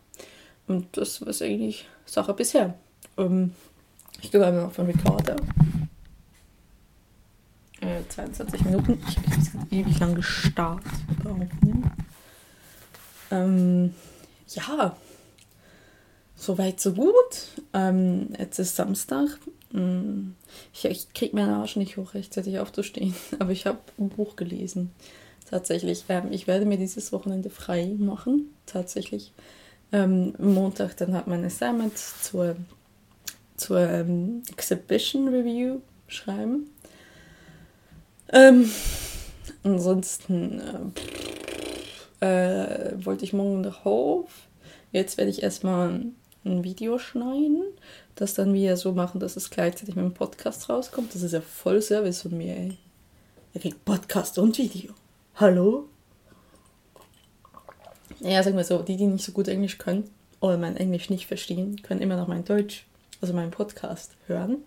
Und 0.68 0.98
das 0.98 1.22
war 1.22 1.30
eigentlich 1.46 1.86
Sache 2.06 2.34
bisher. 2.34 2.74
Ähm, 3.18 3.54
ich 4.22 4.32
gehe 4.32 4.46
einmal 4.46 4.70
von 4.70 4.86
Ricardo. 4.86 5.36
Äh, 7.82 8.08
22 8.10 8.66
Minuten. 8.66 9.00
Ich 9.08 9.18
habe 9.18 9.28
jetzt 9.36 9.52
ewig 9.72 10.00
lang 10.00 10.16
gestartet. 10.16 10.92
Ähm, 13.32 13.94
ja, 14.50 14.96
soweit 16.44 16.80
so 16.80 16.94
gut. 16.94 17.48
Ähm, 17.74 18.30
jetzt 18.38 18.60
ist 18.60 18.76
Samstag. 18.76 19.40
Mm, 19.72 20.32
ich, 20.74 20.86
ich 20.86 21.14
kriege 21.14 21.36
meinen 21.36 21.50
Arsch 21.50 21.76
nicht 21.76 21.98
hoch, 21.98 22.14
rechtzeitig 22.14 22.60
aufzustehen. 22.60 23.16
Aber 23.40 23.52
ich 23.52 23.66
habe 23.66 23.80
ein 23.98 24.10
Buch 24.10 24.36
gelesen. 24.36 24.92
Tatsächlich. 25.50 26.04
Ähm, 26.10 26.32
ich 26.32 26.48
werde 26.48 26.66
mir 26.66 26.78
dieses 26.78 27.12
Wochenende 27.12 27.50
frei 27.50 27.96
machen. 27.98 28.54
Tatsächlich. 28.66 29.34
Ähm, 29.92 30.34
Montag 30.38 30.98
dann 30.98 31.14
hat 31.14 31.28
mein 31.28 31.46
Assignment 31.46 31.98
zur, 31.98 32.56
zur 33.58 33.80
ähm, 33.80 34.44
Exhibition 34.52 35.28
Review 35.28 35.80
schreiben. 36.08 36.70
Ähm, 38.32 38.70
ansonsten 39.64 40.62
äh, 42.20 42.26
äh, 42.26 43.06
wollte 43.06 43.26
ich 43.26 43.34
morgen 43.34 43.62
nach 43.62 43.86
Hof 43.86 44.48
Jetzt 44.94 45.18
werde 45.18 45.32
ich 45.32 45.42
erstmal 45.42 46.06
ein 46.46 46.64
Video 46.64 47.00
schneiden, 47.00 47.64
das 48.16 48.34
dann 48.34 48.54
wieder 48.54 48.78
so 48.78 48.92
machen, 48.92 49.20
dass 49.20 49.38
es 49.38 49.50
gleichzeitig 49.50 49.96
mit 49.96 50.04
dem 50.04 50.14
Podcast 50.14 50.70
rauskommt. 50.70 51.14
Das 51.16 51.22
ist 51.22 51.32
ja 51.32 51.42
voll 51.42 51.82
Service 51.82 52.22
von 52.22 52.38
mir, 52.38 52.56
ey. 52.56 52.78
Er 53.54 53.62
kriegt 53.62 53.86
Podcast 53.86 54.38
und 54.40 54.58
Video. 54.58 54.94
Hallo? 55.36 55.88
Ja, 58.20 58.42
sagen 58.44 58.58
wir 58.58 58.64
so, 58.64 58.80
die, 58.82 58.98
die 58.98 59.08
nicht 59.08 59.26
so 59.26 59.32
gut 59.32 59.48
Englisch 59.48 59.78
können 59.78 60.10
oder 60.40 60.58
mein 60.58 60.78
Englisch 60.78 61.10
nicht 61.10 61.28
verstehen, 61.28 61.82
können 61.82 62.02
immer 62.02 62.18
noch 62.18 62.28
mein 62.28 62.46
Deutsch, 62.46 62.86
also 63.22 63.34
meinen 63.34 63.52
Podcast 63.52 64.16
hören. 64.28 64.64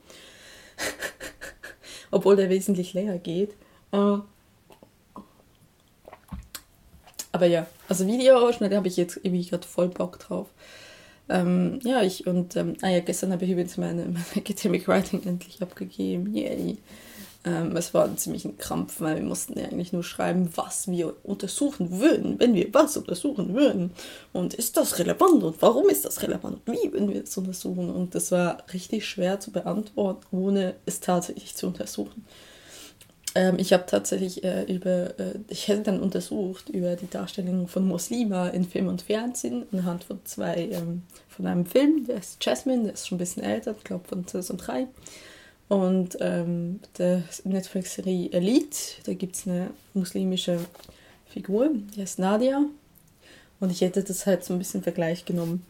Obwohl 2.11 2.37
der 2.37 2.49
wesentlich 2.49 2.95
länger 2.95 3.19
geht. 3.19 3.55
Uh, 3.93 4.21
aber 7.33 7.47
ja, 7.47 7.67
also 7.89 8.07
Videoausschnitt 8.07 8.73
habe 8.73 8.89
ich 8.89 8.97
jetzt 8.97 9.17
irgendwie 9.17 9.45
gerade 9.45 9.67
voll 9.67 9.89
Bock 9.89 10.19
drauf. 10.19 10.49
Ähm, 11.29 11.81
ja, 11.83 12.03
ich 12.03 12.27
und 12.27 12.57
ähm, 12.57 12.75
ah 12.83 12.89
ja, 12.89 13.01
gestern 13.01 13.33
habe 13.33 13.45
ich 13.45 13.51
übrigens 13.51 13.77
meine, 13.77 14.05
meine 14.07 14.25
Academic 14.35 14.87
Writing 14.89 15.23
endlich 15.25 15.61
abgegeben. 15.63 16.33
Yay. 16.35 16.79
Ähm, 17.45 17.77
es 17.77 17.95
war 17.95 18.05
ein 18.05 18.19
ziemlich 18.19 18.45
ein 18.45 18.59
Krampf, 18.59 19.01
weil 19.01 19.17
wir 19.17 19.23
mussten 19.23 19.59
ja 19.59 19.67
eigentlich 19.67 19.93
nur 19.93 20.03
schreiben, 20.03 20.51
was 20.57 20.89
wir 20.89 21.15
untersuchen 21.23 22.01
würden, 22.01 22.41
wenn 22.41 22.55
wir 22.55 22.75
was 22.75 22.97
untersuchen 22.97 23.55
würden. 23.55 23.93
Und 24.33 24.55
ist 24.55 24.77
das 24.77 24.99
relevant 24.99 25.45
und 25.45 25.63
warum 25.63 25.89
ist 25.89 26.05
das 26.05 26.23
relevant? 26.23 26.61
Wie 26.67 26.93
würden 26.93 27.13
wir 27.13 27.21
das 27.21 27.37
untersuchen? 27.37 27.91
Und 27.91 28.17
das 28.17 28.33
war 28.33 28.59
richtig 28.73 29.07
schwer 29.07 29.39
zu 29.39 29.53
beantworten, 29.53 30.27
ohne 30.33 30.75
es 30.87 30.99
tatsächlich 31.01 31.55
zu 31.55 31.69
untersuchen. 31.69 32.25
Ähm, 33.37 33.57
ich 33.59 33.75
habe 33.75 33.85
tatsächlich 33.87 34.43
äh, 34.45 34.63
über, 34.63 35.21
äh, 35.21 35.35
ich 35.49 35.69
hätte 35.69 35.83
dann 35.83 36.01
untersucht 36.01 36.71
über 36.71 36.97
die 36.97 37.11
Darstellung 37.11 37.69
von 37.69 37.87
Muslima 37.87 38.49
in 38.49 38.65
Film 38.65 38.89
und 38.89 39.03
Fernsehen 39.03 39.67
anhand 39.73 40.05
von 40.05 40.21
zwei, 40.25 40.71
ähm, 40.73 41.03
von 41.29 41.47
einem 41.47 41.67
Film, 41.67 42.07
der 42.07 42.17
ist 42.17 42.43
Jasmine, 42.43 42.85
der 42.85 42.95
ist 42.95 43.07
schon 43.07 43.17
ein 43.17 43.19
bisschen 43.19 43.43
älter, 43.43 43.75
ich 43.77 43.85
glaube 43.85 44.09
von 44.09 44.27
2003. 44.27 44.87
Und 45.69 46.17
ähm, 46.21 46.81
der 46.97 47.25
Netflix-Serie 47.45 48.33
Elite, 48.33 49.03
da 49.05 49.13
gibt 49.13 49.37
es 49.37 49.47
eine 49.47 49.69
muslimische 49.93 50.59
Figur, 51.29 51.71
die 51.95 52.01
heißt 52.01 52.19
Nadia. 52.19 52.65
Und 53.61 53.71
ich 53.71 53.83
hätte 53.83 54.03
das 54.03 54.25
halt 54.25 54.45
so 54.45 54.55
ein 54.55 54.59
bisschen 54.59 54.83
Vergleich 54.83 55.27
genommen. 55.27 55.67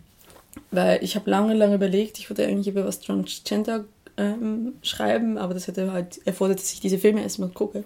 Weil 0.70 1.02
ich 1.02 1.16
habe 1.16 1.28
lange, 1.28 1.54
lange 1.54 1.74
überlegt, 1.74 2.20
ich 2.20 2.30
wollte 2.30 2.46
eigentlich 2.46 2.68
über 2.68 2.84
was 2.84 3.00
Transgender 3.00 3.86
ähm, 4.16 4.74
schreiben, 4.82 5.38
aber 5.38 5.54
das 5.54 5.66
hätte 5.66 5.92
halt 5.92 6.20
erfordert, 6.26 6.58
dass 6.58 6.72
ich 6.72 6.80
diese 6.80 6.98
Filme 6.98 7.22
erstmal 7.22 7.50
gucke 7.50 7.78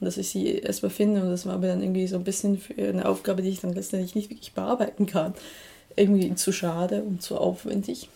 und 0.00 0.04
dass 0.04 0.16
ich 0.16 0.28
sie 0.28 0.58
erstmal 0.58 0.90
finde 0.90 1.22
und 1.22 1.30
das 1.30 1.46
war 1.46 1.54
aber 1.54 1.68
dann 1.68 1.82
irgendwie 1.82 2.06
so 2.06 2.16
ein 2.16 2.24
bisschen 2.24 2.58
für 2.58 2.88
eine 2.88 3.06
Aufgabe, 3.08 3.42
die 3.42 3.50
ich 3.50 3.60
dann 3.60 3.72
letztendlich 3.72 4.14
nicht 4.14 4.30
wirklich 4.30 4.52
bearbeiten 4.52 5.06
kann. 5.06 5.34
Irgendwie 5.96 6.34
zu 6.34 6.50
schade 6.50 7.02
und 7.02 7.22
zu 7.22 7.38
aufwendig. 7.38 8.08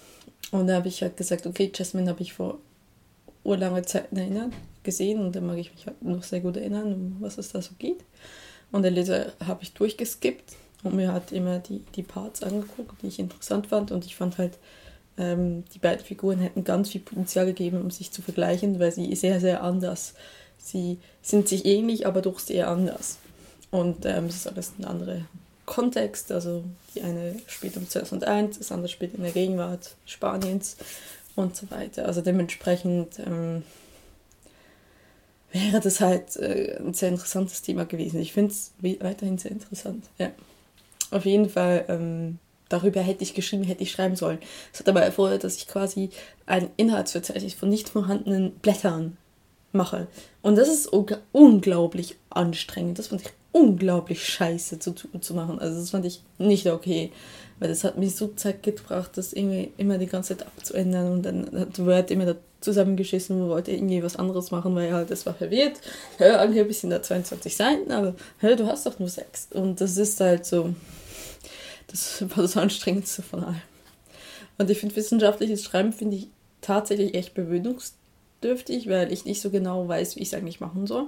Und 0.51 0.67
da 0.67 0.75
habe 0.75 0.89
ich 0.89 1.03
halt 1.03 1.17
gesagt, 1.17 1.47
okay, 1.47 1.71
Jasmine 1.75 2.11
habe 2.11 2.23
ich 2.23 2.33
vor 2.33 2.59
urlanger 3.45 3.85
Zeit 3.85 4.09
erinnert, 4.13 4.53
gesehen 4.83 5.21
und 5.21 5.37
dann 5.37 5.47
mag 5.47 5.59
ich 5.59 5.73
mich 5.73 5.87
halt 5.87 6.03
noch 6.03 6.23
sehr 6.23 6.41
gut 6.41 6.57
erinnern, 6.57 6.93
um 6.93 7.17
was 7.21 7.39
es 7.39 7.53
da 7.53 7.63
so 7.63 7.71
geht. 7.79 8.01
Und 8.73 8.83
der 8.83 8.91
Leser 8.91 9.33
habe 9.45 9.63
ich 9.63 9.73
durchgeskippt 9.73 10.57
und 10.83 10.95
mir 10.95 11.13
hat 11.13 11.33
immer 11.33 11.59
die, 11.59 11.83
die 11.95 12.03
Parts 12.03 12.43
angeguckt, 12.43 13.03
die 13.03 13.09
ich 13.09 13.19
interessant 13.19 13.69
fand. 13.69 13.91
Und 13.91 14.05
ich 14.05 14.17
fand 14.17 14.39
halt, 14.39 14.59
ähm, 15.19 15.65
die 15.75 15.79
beiden 15.79 16.05
Figuren 16.05 16.39
hätten 16.39 16.65
ganz 16.65 16.91
viel 16.91 17.01
Potenzial 17.01 17.47
gegeben, 17.47 17.81
um 17.81 17.91
sich 17.91 18.11
zu 18.13 18.23
vergleichen, 18.23 18.79
weil 18.79 18.93
sie 18.93 19.15
sehr, 19.15 19.41
sehr 19.41 19.63
anders. 19.63 20.15
Sie 20.59 20.99
sind 21.23 21.49
sich 21.49 21.65
ähnlich, 21.65 22.07
aber 22.07 22.23
doch 22.23 22.39
sehr 22.39 22.69
anders. 22.69 23.19
Und 23.71 24.07
ähm, 24.07 24.27
es 24.27 24.37
ist 24.37 24.47
alles 24.47 24.73
ein 24.79 24.85
anderer 24.85 25.21
Kontext. 25.67 26.33
Also 26.33 26.65
die 26.95 27.03
eine 27.03 27.37
spielt 27.47 27.77
um 27.77 27.89
2001, 27.89 28.59
das 28.59 28.73
andere 28.73 28.89
spielt 28.89 29.15
in 29.15 29.23
der 29.23 29.33
Gegenwart 29.33 29.95
Spaniens 30.07 30.77
und 31.37 31.57
so 31.57 31.71
weiter. 31.71 32.07
Also 32.07 32.21
dementsprechend 32.21 33.19
ähm, 33.19 33.63
wäre 35.53 35.81
das 35.81 36.01
halt 36.01 36.37
äh, 36.37 36.77
ein 36.79 36.95
sehr 36.95 37.11
interessantes 37.11 37.63
Thema 37.63 37.85
gewesen. 37.85 38.21
Ich 38.21 38.33
finde 38.33 38.53
es 38.53 38.73
weiterhin 38.81 39.39
sehr 39.39 39.53
interessant. 39.53 40.05
Ja. 40.19 40.31
Auf 41.11 41.25
jeden 41.25 41.49
Fall, 41.49 41.85
ähm, 41.89 42.39
darüber 42.69 43.01
hätte 43.01 43.23
ich 43.23 43.35
geschrieben, 43.35 43.65
hätte 43.65 43.83
ich 43.83 43.91
schreiben 43.91 44.17
sollen. 44.17 44.39
Es 44.73 44.81
hat 44.81 44.89
aber 44.89 45.03
erfordert, 45.03 45.45
dass 45.45 45.57
ich 45.57 45.69
quasi 45.69 46.11
ein 46.47 46.71
Inhaltsverzeichnis 46.77 47.55
von 47.55 47.69
nicht 47.69 47.89
vorhandenen 47.89 48.53
Blättern 48.53 49.17
mache. 49.73 50.07
Und 50.43 50.57
das 50.57 50.69
ist 50.69 50.91
unglaublich 51.33 52.17
anstrengend. 52.31 52.99
Das 52.99 53.09
fand 53.09 53.23
ich 53.23 53.29
unglaublich 53.53 54.25
scheiße 54.25 54.79
zu, 54.79 54.93
zu 54.93 55.35
machen. 55.35 55.59
Also 55.59 55.79
das 55.81 55.91
fand 55.91 56.05
ich 56.05 56.23
nicht 56.39 56.67
okay. 56.67 57.13
Weil 57.59 57.69
das 57.69 57.85
hat 57.85 57.99
mich 57.99 58.15
so 58.15 58.29
Zeit 58.29 58.63
gebracht, 58.63 59.13
das 59.17 59.33
irgendwie 59.33 59.73
immer 59.79 59.99
die 59.99 60.07
ganze 60.07 60.37
Zeit 60.37 60.47
abzuändern. 60.47 61.13
Und 61.13 61.23
dann 61.23 61.51
hat 61.53 61.85
Word 61.85 62.11
immer 62.11 62.27
da 62.27 62.35
zusammengeschissen 62.61 63.41
und 63.41 63.49
wollte 63.49 63.73
irgendwie 63.73 64.03
was 64.03 64.17
anderes 64.17 64.51
machen, 64.51 64.75
weil 64.75 64.93
halt 64.93 65.11
das 65.11 65.27
war 65.27 65.35
verwirrt. 65.35 65.81
Hör, 66.19 66.41
angeblich 66.41 66.79
sind 66.79 66.91
da 66.91 67.03
22 67.03 67.57
Seiten, 67.57 67.93
aber 67.93 68.15
hör, 68.39 68.57
du 68.57 68.67
hast 68.67 68.87
doch 68.87 68.99
nur 68.99 69.09
sechs. 69.09 69.49
Und 69.53 69.81
das 69.81 69.97
ist 69.97 70.21
halt 70.21 70.45
so, 70.45 70.75
das 71.89 72.23
war 72.37 72.43
das 72.43 72.57
Anstrengendste 72.57 73.23
von 73.23 73.45
allem. 73.45 73.61
Und 74.57 74.71
ich 74.71 74.79
finde 74.79 74.97
wissenschaftliches 74.97 75.65
Schreiben 75.65 75.93
finde 75.93 76.17
ich 76.17 76.29
tatsächlich 76.61 77.15
echt 77.15 77.35
bewöhnungsdürftig, 77.35 78.89
weil 78.89 79.13
ich 79.13 79.25
nicht 79.25 79.41
so 79.41 79.51
genau 79.51 79.87
weiß, 79.87 80.17
wie 80.17 80.21
ich 80.21 80.29
es 80.29 80.35
eigentlich 80.35 80.61
machen 80.61 80.87
soll. 80.87 81.07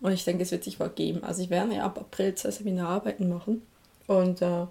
Und 0.00 0.12
ich 0.12 0.24
denke, 0.24 0.44
es 0.44 0.52
wird 0.52 0.64
sich 0.64 0.78
wohl 0.78 0.90
geben. 0.90 1.24
Also 1.24 1.42
ich 1.42 1.50
werde 1.50 1.74
ja 1.74 1.84
ab 1.84 1.98
April 1.98 2.34
zwei 2.34 2.52
Seminararbeiten 2.52 3.28
machen. 3.28 3.62
Und 4.06 4.42
äh, 4.42 4.66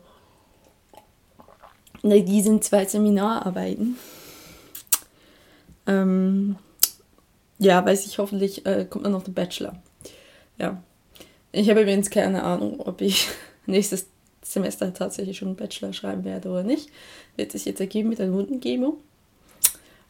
die 2.03 2.41
sind 2.41 2.63
zwei 2.63 2.85
Seminararbeiten. 2.85 3.97
Ähm, 5.85 6.55
ja, 7.59 7.85
weiß 7.85 8.05
ich, 8.05 8.19
hoffentlich 8.19 8.65
äh, 8.65 8.85
kommt 8.89 9.05
dann 9.05 9.11
noch 9.11 9.23
der 9.23 9.31
Bachelor. 9.33 9.75
Ja. 10.57 10.81
Ich 11.51 11.69
habe 11.69 11.81
übrigens 11.81 12.09
keine 12.09 12.43
Ahnung, 12.43 12.79
ob 12.79 13.01
ich 13.01 13.27
nächstes 13.65 14.07
Semester 14.51 14.93
tatsächlich 14.93 15.37
schon 15.37 15.49
einen 15.49 15.57
Bachelor 15.57 15.93
schreiben 15.93 16.23
werde 16.23 16.49
oder 16.49 16.63
nicht. 16.63 16.89
Wird 17.35 17.51
sich 17.51 17.65
jetzt 17.65 17.79
ergeben 17.79 18.09
mit 18.09 18.19
der 18.19 18.27
Notengemo. 18.27 18.97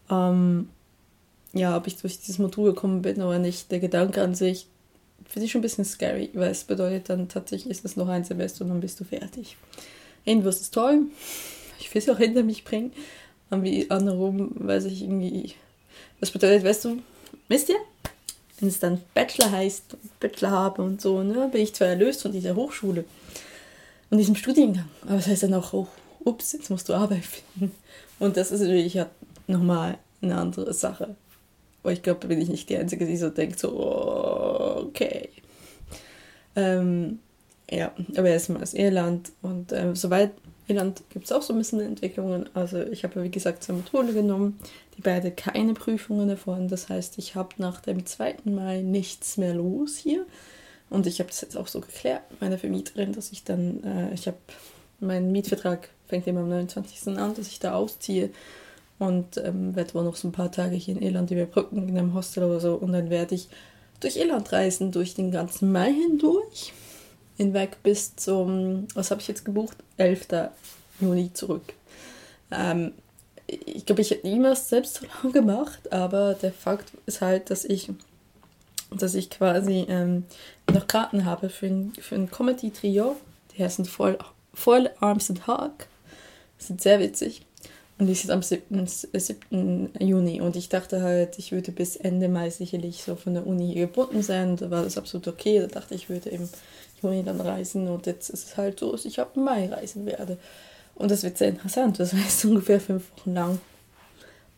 Ähm, 0.10 0.69
ja, 1.54 1.76
ob 1.76 1.88
ich 1.88 1.97
durch 1.97 2.19
dieses 2.19 2.39
Modul 2.39 2.73
gekommen 2.73 3.02
bin 3.02 3.21
oder 3.21 3.39
nicht. 3.39 3.71
Der 3.71 3.80
Gedanke 3.80 4.21
an 4.21 4.36
sich 4.36 4.67
finde 5.28 5.45
ich 5.45 5.52
schon 5.52 5.60
ein 5.60 5.63
bisschen 5.63 5.86
scary, 5.86 6.30
weil 6.34 6.52
es 6.52 6.63
bedeutet 6.63 7.10
dann 7.10 7.28
tatsächlich 7.28 7.71
ist 7.71 7.86
es 7.86 7.97
noch 7.97 8.08
ein 8.08 8.23
Semester 8.23 8.63
und 8.63 8.69
dann 8.69 8.82
bist 8.82 9.00
du 9.00 9.04
fertig. 9.04 9.58
Irgendwo 10.23 10.50
ist 10.50 10.62
es 10.62 10.71
toll. 10.71 11.04
Ich 11.80 11.93
will 11.93 12.02
es 12.02 12.10
auch 12.10 12.17
hinter 12.17 12.43
mich 12.43 12.63
bringen. 12.63 12.91
Aber 13.50 13.63
wie 13.63 13.89
andersrum 13.89 14.52
weiß 14.56 14.86
ich 14.86 15.02
irgendwie. 15.02 15.56
Das 16.19 16.32
bedeutet, 16.32 16.63
weißt 16.63 16.86
du, 16.86 17.02
wisst 17.47 17.69
ihr? 17.69 17.78
Wenn 18.60 18.69
es 18.69 18.80
dann 18.80 19.02
Bachelor 19.13 19.52
heißt, 19.52 19.95
Bachelor 20.19 20.52
habe 20.52 20.82
und 20.82 21.00
so, 21.00 21.21
ne, 21.21 21.47
bin 21.52 21.62
ich 21.62 21.73
zwar 21.73 21.89
erlöst 21.89 22.23
von 22.23 22.32
dieser 22.32 22.56
Hochschule 22.56 23.06
und 24.10 24.17
diesem 24.17 24.36
Studiengang, 24.36 24.89
aber 25.04 25.17
es 25.17 25.28
heißt 25.28 25.43
dann 25.43 25.54
auch, 25.54 25.74
oh, 25.74 25.88
ups, 26.24 26.54
jetzt 26.54 26.70
musst 26.70 26.89
du 26.89 26.93
Arbeit 26.93 27.26
finden. 27.26 27.76
Und 28.20 28.38
das 28.38 28.52
ist 28.52 28.62
natürlich 28.62 28.93
ja 28.93 29.10
nochmal 29.48 29.98
eine 30.22 30.36
andere 30.38 30.74
Sache. 30.74 31.15
Aber 31.84 31.91
ich 31.91 32.04
glaube, 32.04 32.20
da 32.22 32.28
bin 32.28 32.41
ich 32.41 32.50
nicht 32.50 32.70
die 32.70 32.78
Einzige, 32.78 33.06
die 33.06 33.17
so 33.17 33.30
denkt, 33.30 33.60
so, 33.60 33.70
okay. 34.88 35.30
Ähm, 36.56 37.20
ja, 37.70 37.93
aber 38.15 38.30
erstmal 38.30 38.63
ist 38.63 38.74
Irland 38.74 39.32
und 39.41 39.72
ähm, 39.74 39.96
soweit 39.96 40.32
Irland 40.67 41.04
gibt 41.10 41.26
es 41.26 41.32
auch 41.32 41.41
so 41.41 41.54
ein 41.54 41.60
bisschen 41.60 41.80
Entwicklungen. 41.80 42.50
Also 42.54 42.82
ich 42.82 43.04
habe, 43.04 43.24
wie 43.24 43.32
gesagt, 43.32 43.63
zwei 43.63 43.74
Module 43.74 44.13
genommen, 44.13 44.60
die 44.98 45.02
beide 45.02 45.32
keine 45.32 45.74
Prüfungen 45.74 46.28
davon. 46.28 46.67
Das 46.67 46.89
heißt, 46.89 47.17
ich 47.17 47.36
habe 47.36 47.50
nach 47.58 47.82
dem 47.82 48.06
2. 48.06 48.38
Mai 48.46 48.82
nichts 48.82 49.38
mehr 49.38 49.54
los 49.54 49.98
hier. 49.98 50.26
Und 50.89 51.08
ich 51.08 51.19
habe 51.19 51.30
das 51.30 51.41
jetzt 51.41 51.58
auch 51.58 51.67
so 51.67 51.82
geklärt 51.82 52.23
mit 52.32 52.41
meiner 52.41 52.58
Vermieterin, 52.58 53.13
dass 53.13 53.32
ich 53.32 53.43
dann, 53.43 53.84
äh, 53.84 54.13
ich 54.13 54.28
habe, 54.28 54.38
mein 55.00 55.32
Mietvertrag 55.32 55.89
fängt 56.08 56.28
immer 56.28 56.41
am 56.41 56.50
29. 56.50 57.17
an, 57.17 57.36
dass 57.36 57.47
ich 57.47 57.60
da 57.60 57.73
ausziehe 57.73 58.30
und 59.00 59.38
ähm, 59.38 59.76
werde 59.76 59.93
wohl 59.93 60.04
noch 60.04 60.15
so 60.15 60.28
ein 60.28 60.32
paar 60.32 60.52
Tage 60.52 60.76
hier 60.76 60.95
in 60.95 61.02
Irland 61.02 61.30
überbrücken, 61.30 61.88
in 61.88 61.97
einem 61.97 62.13
Hostel 62.13 62.43
oder 62.43 62.60
so. 62.60 62.76
Und 62.76 62.93
dann 62.93 63.10
werde 63.10 63.36
ich 63.36 63.47
durch 64.00 64.17
Irland 64.17 64.52
reisen, 64.52 64.91
durch 64.91 65.13
den 65.13 65.32
ganzen 65.32 65.71
Mai 65.71 65.91
hindurch. 65.93 66.73
Hinweg 67.36 67.84
bis 67.84 68.15
zum, 68.15 68.88
was 68.95 69.12
habe 69.12 69.21
ich 69.21 69.28
jetzt 69.28 69.45
gebucht? 69.45 69.78
11. 69.97 70.50
Juni 71.00 71.32
zurück. 71.34 71.73
Ähm, 72.50 72.93
ich 73.45 73.86
glaube, 73.86 74.02
ich 74.02 74.12
hätte 74.12 74.28
niemals 74.28 74.69
selbst 74.69 74.95
so 74.95 75.06
lange 75.06 75.34
gemacht, 75.34 75.91
aber 75.91 76.34
der 76.34 76.52
Fakt 76.52 76.91
ist 77.06 77.21
halt, 77.21 77.50
dass 77.50 77.63
ich, 77.63 77.89
dass 78.91 79.13
ich 79.13 79.30
quasi 79.30 79.86
ähm, 79.88 80.23
noch 80.73 80.88
Karten 80.88 81.25
habe 81.25 81.49
für 81.49 81.67
ein, 81.67 81.93
für 81.99 82.15
ein 82.15 82.30
Comedy-Trio. 82.30 83.15
Die 83.56 83.63
heißen 83.63 83.86
voll, 83.86 84.17
voll 84.53 84.89
Arms 84.99 85.30
and 85.30 85.47
Hawk. 85.47 85.88
Sind 86.58 86.82
sehr 86.82 86.99
witzig. 86.99 87.45
Und 87.99 88.08
die 88.08 88.13
ist 88.13 88.30
am 88.30 88.43
7. 88.43 88.86
7. 88.86 89.89
Juni. 89.99 90.39
Und 90.41 90.56
ich 90.56 90.69
dachte 90.69 91.01
halt, 91.01 91.39
ich 91.39 91.51
würde 91.51 91.71
bis 91.71 91.95
Ende 91.95 92.30
Mai 92.30 92.49
sicherlich 92.51 93.03
so 93.03 93.15
von 93.15 93.34
der 93.34 93.47
Uni 93.47 93.73
gebunden 93.73 94.21
sein. 94.21 94.56
Da 94.56 94.69
war 94.69 94.84
das 94.84 94.97
absolut 94.97 95.27
okay. 95.27 95.60
Da 95.60 95.67
dachte 95.67 95.95
ich, 95.95 96.03
ich 96.03 96.10
würde 96.10 96.30
im 96.30 96.47
Juni 97.01 97.23
dann 97.23 97.41
reisen. 97.41 97.88
Und 97.88 98.06
jetzt 98.06 98.30
ist 98.30 98.49
es 98.49 98.58
halt 98.58 98.80
so, 98.80 98.91
dass 98.91 99.06
ich 99.06 99.19
ab 99.19 99.36
Mai 99.36 99.67
reisen 99.67 100.06
werde. 100.06 100.38
Und 100.93 101.10
das 101.10 101.23
wird 101.23 101.38
sehr 101.38 101.49
interessant. 101.49 101.99
Das 101.99 102.13
heißt 102.13 102.45
ungefähr 102.45 102.80
fünf 102.80 103.12
Wochen 103.17 103.34
lang 103.34 103.60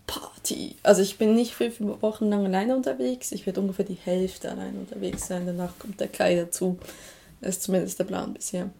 Party. 0.10 0.76
Also 0.82 1.04
ich 1.04 1.20
bin 1.20 1.36
nicht 1.36 1.54
fünf 1.54 1.80
Wochen 1.80 2.30
lang 2.30 2.44
alleine 2.44 2.76
unterwegs. 2.76 3.32
Ich 3.32 3.46
werde 3.46 3.62
ungefähr 3.62 3.86
die 3.86 3.94
Hälfte 3.94 4.50
allein 4.50 4.76
unterwegs 4.76 5.28
sein. 5.28 5.46
Danach 5.46 5.78
kommt 5.78 6.00
der 6.00 6.08
Kai 6.08 6.36
dazu. 6.36 6.80
Das 7.42 7.58
ist 7.58 7.64
zumindest 7.64 8.00
der 8.00 8.06
Plan 8.06 8.34
bisher. 8.34 8.72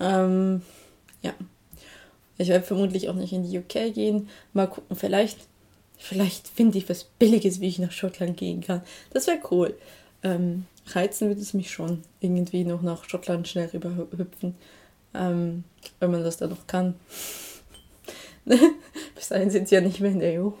Ähm, 0.00 0.62
ja. 1.20 1.34
Ich 2.38 2.48
werde 2.48 2.64
vermutlich 2.64 3.10
auch 3.10 3.16
nicht 3.16 3.34
in 3.34 3.42
die 3.42 3.58
UK 3.58 3.92
gehen. 3.92 4.30
Mal 4.54 4.66
gucken, 4.66 4.96
vielleicht, 4.96 5.38
vielleicht 5.98 6.48
finde 6.48 6.78
ich 6.78 6.88
was 6.88 7.04
Billiges, 7.04 7.60
wie 7.60 7.68
ich 7.68 7.78
nach 7.78 7.92
Schottland 7.92 8.38
gehen 8.38 8.62
kann. 8.62 8.80
Das 9.10 9.26
wäre 9.26 9.40
cool. 9.50 9.76
Ähm, 10.22 10.64
reizen 10.86 11.28
würde 11.28 11.42
es 11.42 11.52
mich 11.52 11.70
schon, 11.70 12.02
irgendwie 12.20 12.64
noch 12.64 12.80
nach 12.80 13.04
Schottland 13.04 13.46
schnell 13.46 13.68
rüberhüpfen. 13.68 14.54
Ähm, 15.12 15.64
wenn 16.00 16.10
man 16.10 16.24
das 16.24 16.38
dann 16.38 16.48
noch 16.48 16.66
kann. 16.66 16.94
Bis 19.14 19.28
dahin 19.28 19.50
sind 19.50 19.68
sie 19.68 19.74
ja 19.74 19.82
nicht 19.82 20.00
mehr 20.00 20.12
in 20.12 20.20
der 20.20 20.42
EU. 20.42 20.52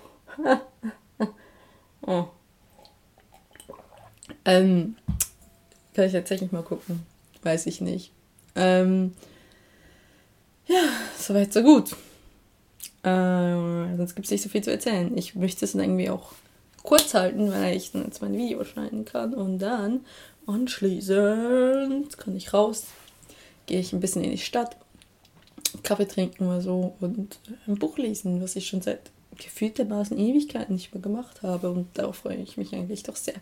Oh. 2.02 2.24
ähm, 4.44 4.96
kann 5.94 6.06
ich 6.06 6.12
tatsächlich 6.12 6.52
mal 6.52 6.62
gucken. 6.62 7.04
Weiß 7.42 7.66
ich 7.66 7.80
nicht. 7.80 8.12
Ähm, 8.54 9.14
ja, 10.66 10.82
soweit, 11.18 11.52
so 11.52 11.62
gut. 11.62 11.92
Äh, 13.02 13.96
sonst 13.96 14.14
gibt 14.14 14.26
es 14.26 14.30
nicht 14.30 14.42
so 14.42 14.48
viel 14.48 14.62
zu 14.62 14.70
erzählen. 14.70 15.16
Ich 15.16 15.34
möchte 15.34 15.64
es 15.64 15.72
dann 15.72 15.82
irgendwie 15.82 16.10
auch 16.10 16.32
kurz 16.82 17.14
halten, 17.14 17.50
weil 17.50 17.76
ich 17.76 17.92
dann 17.92 18.04
jetzt 18.04 18.22
mein 18.22 18.36
Video 18.36 18.64
schneiden 18.64 19.04
kann. 19.04 19.34
Und 19.34 19.58
dann 19.58 20.04
anschließend 20.46 22.16
kann 22.18 22.36
ich 22.36 22.52
raus, 22.52 22.84
gehe 23.66 23.80
ich 23.80 23.92
ein 23.92 24.00
bisschen 24.00 24.24
in 24.24 24.30
die 24.30 24.38
Stadt, 24.38 24.76
Kaffee 25.82 26.06
trinken 26.06 26.46
oder 26.46 26.60
so 26.60 26.94
und 27.00 27.38
ein 27.66 27.76
Buch 27.76 27.98
lesen, 27.98 28.42
was 28.42 28.56
ich 28.56 28.66
schon 28.66 28.80
seit 28.80 29.10
gefühltermaßen 29.38 30.18
Ewigkeiten 30.18 30.74
nicht 30.74 30.92
mehr 30.92 31.02
gemacht 31.02 31.42
habe. 31.42 31.70
Und 31.70 31.86
darauf 31.96 32.16
freue 32.16 32.36
ich 32.36 32.56
mich 32.56 32.74
eigentlich 32.74 33.02
doch 33.02 33.16
sehr. 33.16 33.34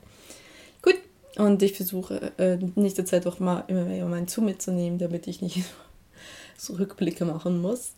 Gut, 0.83 0.97
und 1.37 1.63
ich 1.63 1.75
versuche 1.75 2.33
äh, 2.39 2.55
in 2.55 3.07
Zeit 3.07 3.27
auch 3.27 3.39
mal 3.41 3.65
immer 3.67 3.85
mehr 3.85 4.07
meinen 4.07 4.29
Zoom 4.29 4.47
mitzunehmen, 4.47 4.99
damit 4.99 5.27
ich 5.27 5.43
nicht 5.43 5.65
so 6.57 6.75
Rückblicke 6.75 7.25
machen 7.25 7.61
muss. 7.61 7.93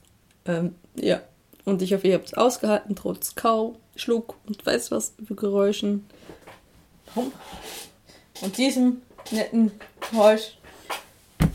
Ähm, 0.46 0.74
ja, 0.96 1.20
und 1.64 1.82
ich 1.82 1.92
hoffe, 1.92 2.08
ihr 2.08 2.14
habt 2.14 2.28
es 2.28 2.34
ausgehalten, 2.34 2.96
trotz 2.96 3.34
Kau, 3.34 3.76
Schluck 3.94 4.36
und 4.46 4.64
weiß 4.64 4.90
was 4.90 5.14
für 5.26 5.34
Geräuschen. 5.34 6.06
Und 7.14 8.56
diesem 8.56 9.02
netten 9.30 9.72
Geräusch. 10.10 10.56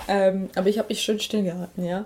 Ähm, 0.08 0.49
aber 0.56 0.69
ich 0.69 0.77
habe 0.77 0.89
mich 0.89 1.01
schön 1.01 1.19
still 1.19 1.43
gehalten, 1.43 1.84
ja. 1.84 2.06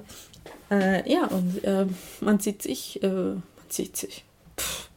Äh, 0.69 1.09
ja, 1.11 1.25
und 1.25 1.63
äh, 1.63 1.85
man 2.21 2.39
sieht 2.39 2.61
sich, 2.61 3.01
äh, 3.03 3.07
man 3.07 3.43
sieht 3.69 3.97
sich. 3.97 4.23
Pff, 4.59 4.89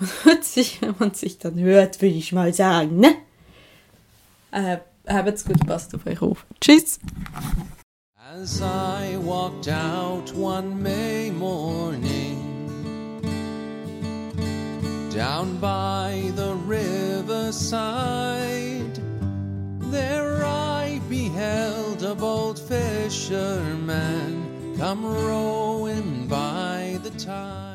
Man 0.00 0.10
hört 0.24 0.44
sich, 0.44 0.80
wenn 0.80 0.94
man 0.98 1.12
sich 1.12 1.38
dann 1.38 1.58
hört, 1.58 2.00
würde 2.00 2.14
ich 2.14 2.32
mal 2.32 2.54
sagen, 2.54 3.00
ne? 3.00 3.16
Äh, 4.50 4.78
habt's 5.06 5.44
gut, 5.44 5.66
passt 5.66 5.94
auf 5.94 6.06
euch 6.06 6.22
auf. 6.22 6.46
Tschüss! 6.60 6.98
As 8.16 8.62
I 8.62 9.18
walked 9.18 9.68
out 9.68 10.32
one 10.34 10.80
May 10.82 11.30
morning 11.30 12.38
Down 15.12 15.58
by 15.60 16.32
the 16.36 16.54
riverside 16.66 17.90
There 19.90 20.44
I 20.44 21.00
beheld 21.10 22.02
a 22.04 22.14
bold 22.14 22.58
fisherman 22.58 23.96
come 24.78 25.04
rowing 25.04 26.26
by 26.28 26.98
the 27.02 27.10
tide. 27.10 27.69